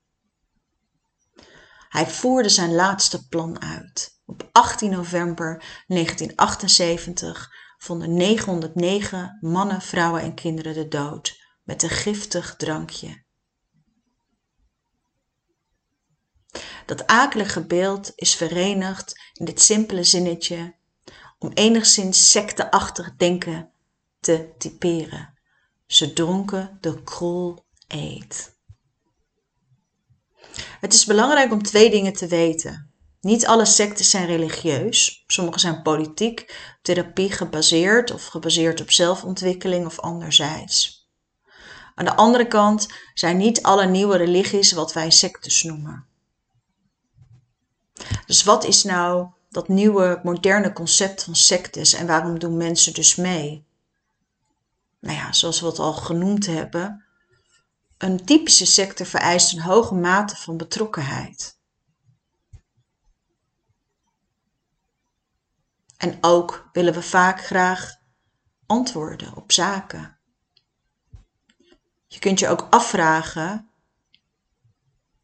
Hij 1.90 2.08
voerde 2.08 2.50
zijn 2.50 2.74
laatste 2.74 3.28
plan 3.28 3.62
uit. 3.62 4.22
Op 4.26 4.50
18 4.52 4.90
november 4.90 5.84
1978 5.88 7.52
vonden 7.78 8.14
909 8.14 9.38
mannen, 9.42 9.82
vrouwen 9.82 10.22
en 10.22 10.34
kinderen 10.34 10.74
de 10.74 10.88
dood 10.88 11.42
met 11.64 11.84
een 11.84 11.90
giftig 11.90 12.56
drankje. 12.56 13.24
Dat 16.86 17.08
akelige 17.08 17.66
beeld 17.66 18.12
is 18.16 18.36
verenigd 18.36 19.20
in 19.34 19.46
dit 19.46 19.62
simpele 19.62 20.04
zinnetje 20.04 20.76
om 21.40 21.52
enigszins 21.54 22.32
secteachtig 22.32 23.16
denken 23.16 23.73
te 24.24 24.54
typeren. 24.58 25.34
Ze 25.88 26.14
dronken 26.14 26.78
de 26.82 27.04
krol 27.04 27.66
eet. 27.88 28.56
Het 30.80 30.94
is 30.94 31.06
belangrijk 31.06 31.52
om 31.52 31.64
twee 31.64 31.90
dingen 31.90 32.14
te 32.14 32.28
weten. 32.28 32.92
Niet 33.22 33.46
alle 33.46 33.66
secten 33.66 34.06
zijn 34.06 34.26
religieus. 34.26 35.24
Sommige 35.28 35.60
zijn 35.60 35.82
politiek, 35.82 36.56
therapie 36.82 37.32
gebaseerd 37.32 38.12
of 38.12 38.26
gebaseerd 38.26 38.82
op 38.82 38.92
zelfontwikkeling 38.92 39.86
of 39.86 40.00
anderzijds. 40.00 41.08
Aan 41.96 42.06
de 42.06 42.16
andere 42.16 42.48
kant 42.48 42.88
zijn 43.14 43.38
niet 43.38 43.64
alle 43.64 43.86
nieuwe 43.86 44.18
religies 44.18 44.72
wat 44.72 44.94
wij 44.94 45.10
sectes 45.10 45.64
noemen. 45.64 46.06
Dus 48.26 48.44
wat 48.44 48.64
is 48.64 48.84
nou 48.84 49.28
dat 49.50 49.68
nieuwe 49.68 50.20
moderne 50.24 50.74
concept 50.74 51.24
van 51.24 51.36
sectes 51.36 51.94
en 51.94 52.08
waarom 52.08 52.40
doen 52.40 52.58
mensen 52.58 52.94
dus 52.94 53.16
mee? 53.16 53.66
Nou 55.04 55.18
ja, 55.18 55.34
zoals 55.34 55.60
we 55.60 55.66
het 55.66 55.80
al 55.80 55.94
genoemd 55.94 56.46
hebben, 56.46 57.06
een 57.98 58.26
typische 58.26 58.66
secte 58.66 59.06
vereist 59.06 59.54
een 59.54 59.62
hoge 59.62 59.96
mate 59.96 60.36
van 60.36 60.58
betrokkenheid. 60.58 61.60
En 65.98 66.18
ook 66.22 66.70
willen 66.72 66.94
we 66.94 67.02
vaak 67.02 67.46
graag 67.46 67.96
antwoorden 68.66 69.36
op 69.36 69.52
zaken. 69.52 70.18
Je 72.08 72.20
kunt 72.20 72.40
je 72.40 72.48
ook 72.48 72.68
afvragen 72.70 73.70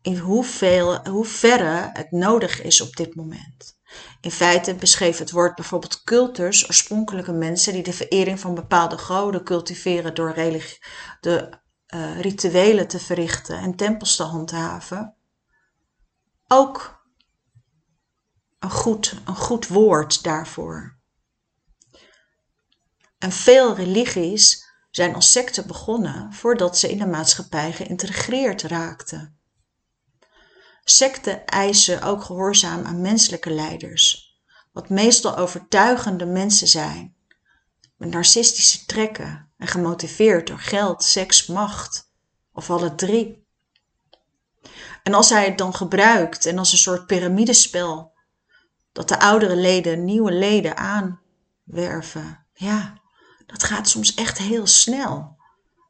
in 0.02 0.18
hoeveel, 0.18 1.08
hoeverre 1.08 1.90
het 1.94 2.12
nodig 2.12 2.62
is 2.62 2.82
op 2.82 2.96
dit 2.96 3.16
moment. 3.16 3.79
In 4.22 4.32
feite 4.32 4.76
beschreef 4.76 5.18
het 5.18 5.32
woord 5.32 5.56
bijvoorbeeld 5.56 6.04
cultus 6.04 6.68
oorspronkelijke 6.68 7.32
mensen 7.32 7.74
die 7.74 7.84
de 7.84 7.94
verering 7.94 8.40
van 8.40 8.56
bepaalde 8.56 8.98
goden 8.98 9.44
cultiveren 9.44 10.16
door 10.16 10.34
de 11.20 11.60
uh, 11.88 12.22
rituelen 12.22 12.88
te 12.88 13.00
verrichten 13.00 13.58
en 13.60 13.76
tempels 13.76 14.16
te 14.16 14.24
handhaven. 14.24 15.16
Ook 16.48 17.04
een 18.60 18.72
goed, 18.72 19.16
een 19.26 19.36
goed 19.36 19.68
woord 19.68 20.24
daarvoor. 20.24 20.98
En 23.18 23.32
veel 23.32 23.76
religies 23.76 24.68
zijn 24.92 25.16
als 25.16 25.32
secten 25.32 25.68
begonnen 25.68 26.34
voordat 26.34 26.78
ze 26.78 26.92
in 26.92 26.98
de 26.98 27.08
maatschappij 27.08 27.72
geïntegreerd 27.72 28.62
raakten. 28.62 29.39
Secten 30.92 31.46
eisen 31.46 32.02
ook 32.02 32.24
gehoorzaam 32.24 32.86
aan 32.86 33.02
menselijke 33.02 33.50
leiders, 33.50 34.34
wat 34.72 34.90
meestal 34.90 35.38
overtuigende 35.38 36.26
mensen 36.26 36.68
zijn, 36.68 37.16
met 37.98 38.10
narcistische 38.10 38.86
trekken 38.86 39.52
en 39.58 39.68
gemotiveerd 39.68 40.48
door 40.48 40.60
geld, 40.60 41.04
seks, 41.04 41.48
macht 41.48 42.12
of 42.54 42.70
alle 42.70 42.96
drie. 42.96 43.46
En 45.04 45.14
als 45.14 45.30
hij 45.30 45.46
het 45.46 45.58
dan 45.58 45.76
gebruikt 45.76 46.46
en 46.46 46.58
als 46.58 46.72
een 46.72 46.78
soort 46.78 47.06
piramidespel 47.06 48.14
dat 48.92 49.08
de 49.08 49.20
oudere 49.20 49.56
leden 49.56 50.06
nieuwe 50.06 50.32
leden 50.32 50.78
aanwerven. 50.78 52.46
Ja, 52.54 52.94
dat 53.46 53.64
gaat 53.64 53.90
soms 53.90 54.14
echt 54.14 54.38
heel 54.38 54.68
snel. 54.68 55.38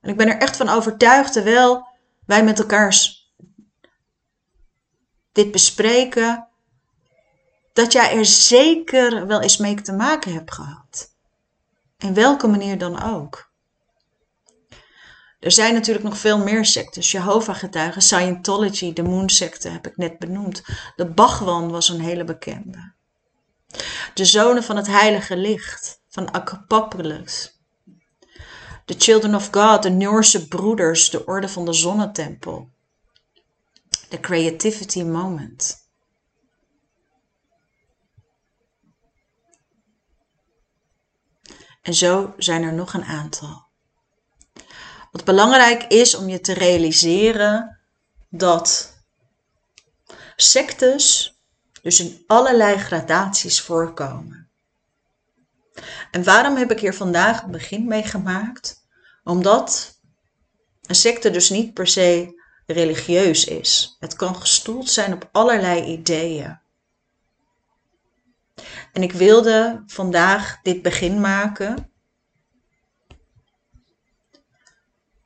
En 0.02 0.10
ik 0.10 0.18
ben 0.18 0.28
er 0.28 0.38
echt 0.38 0.58
van 0.58 0.70
overtuigd, 0.70 1.34
terwijl 1.34 1.88
wij 2.26 2.44
met 2.44 2.60
elkaar 2.60 2.94
dit 5.44 5.52
bespreken, 5.52 6.48
dat 7.74 7.92
jij 7.92 8.18
er 8.18 8.26
zeker 8.26 9.28
wel 9.28 9.42
eens 9.42 9.58
mee 9.58 9.82
te 9.82 9.94
maken 9.94 10.34
hebt 10.34 10.54
gehad. 10.54 11.14
In 11.98 12.14
welke 12.14 12.48
manier 12.48 12.78
dan 12.78 13.04
ook. 13.04 13.52
Er 15.40 15.52
zijn 15.52 15.74
natuurlijk 15.74 16.06
nog 16.06 16.18
veel 16.18 16.38
meer 16.38 16.66
sectes. 16.66 17.12
Jehovah-getuigen, 17.12 18.02
Scientology, 18.02 18.94
de 18.94 19.04
Moon-secte 19.04 19.70
heb 19.70 19.88
ik 19.88 19.98
net 19.98 20.20
benoemd. 20.20 20.64
De 20.96 21.12
Bhagwan 21.12 21.72
was 21.72 21.90
een 21.90 22.02
hele 22.02 22.24
bekende. 22.24 22.94
De 24.14 24.26
zonen 24.26 24.64
van 24.64 24.76
het 24.76 24.88
heilige 24.88 25.38
licht, 25.38 26.02
van 26.10 26.34
Apocalypse. 26.34 27.50
De 28.86 28.96
Children 28.98 29.36
of 29.36 29.50
God, 29.52 29.84
de 29.84 29.90
Noorse 29.90 30.48
broeders, 30.48 31.10
de 31.10 31.26
orde 31.26 31.48
van 31.50 31.66
de 31.66 31.74
zonnetempel. 31.74 32.70
De 34.10 34.20
Creativity 34.20 35.04
Moment. 35.04 35.88
En 41.82 41.94
zo 41.94 42.34
zijn 42.38 42.64
er 42.64 42.74
nog 42.74 42.94
een 42.94 43.04
aantal. 43.04 43.68
Wat 45.12 45.24
belangrijk 45.24 45.84
is 45.84 46.16
om 46.16 46.30
je 46.30 46.40
te 46.40 46.54
realiseren 46.54 47.80
dat 48.30 48.94
sectes 50.36 51.38
dus 51.82 52.00
in 52.00 52.24
allerlei 52.28 52.78
gradaties 52.78 53.62
voorkomen. 53.62 54.50
En 56.12 56.24
waarom 56.24 56.56
heb 56.56 56.72
ik 56.72 56.80
hier 56.80 56.94
vandaag 56.94 57.44
een 57.44 57.52
begin 57.52 57.88
mee 57.88 58.04
gemaakt? 58.04 58.88
Omdat 59.24 60.00
een 60.82 60.96
secte 60.96 61.32
dus 61.32 61.50
niet 61.50 61.74
per 61.74 61.88
se 61.88 62.39
religieus 62.74 63.46
is. 63.46 63.96
Het 64.00 64.16
kan 64.16 64.36
gestoeld 64.36 64.90
zijn 64.90 65.14
op 65.14 65.30
allerlei 65.32 65.84
ideeën. 65.84 66.60
En 68.94 69.04
ik 69.04 69.12
wilde 69.12 69.84
vandaag 69.88 70.60
dit 70.62 70.82
begin 70.82 71.20
maken, 71.20 71.92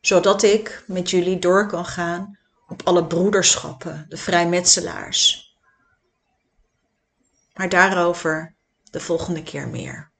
zodat 0.01 0.43
ik 0.43 0.83
met 0.87 1.09
jullie 1.09 1.39
door 1.39 1.67
kan 1.67 1.85
gaan 1.85 2.37
op 2.67 2.81
alle 2.83 3.05
broederschappen, 3.05 4.05
de 4.09 4.17
vrijmetselaars. 4.17 5.51
Maar 7.53 7.69
daarover 7.69 8.55
de 8.83 8.99
volgende 8.99 9.43
keer 9.43 9.67
meer. 9.67 10.11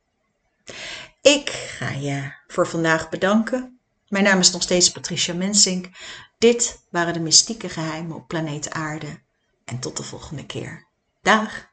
Ik 1.22 1.50
ga 1.50 1.90
je 1.90 2.34
voor 2.48 2.68
vandaag 2.68 3.10
bedanken. 3.10 3.80
Mijn 4.08 4.24
naam 4.24 4.40
is 4.40 4.52
nog 4.52 4.62
steeds 4.62 4.92
Patricia 4.92 5.34
Mensink. 5.34 5.90
Dit 6.44 6.84
waren 6.90 7.14
de 7.14 7.20
mystieke 7.20 7.70
geheimen 7.70 8.16
op 8.16 8.28
planeet 8.28 8.70
Aarde. 8.70 9.20
En 9.66 9.80
tot 9.80 9.98
de 9.98 10.04
volgende 10.04 10.46
keer. 10.46 10.88
Dag! 11.22 11.70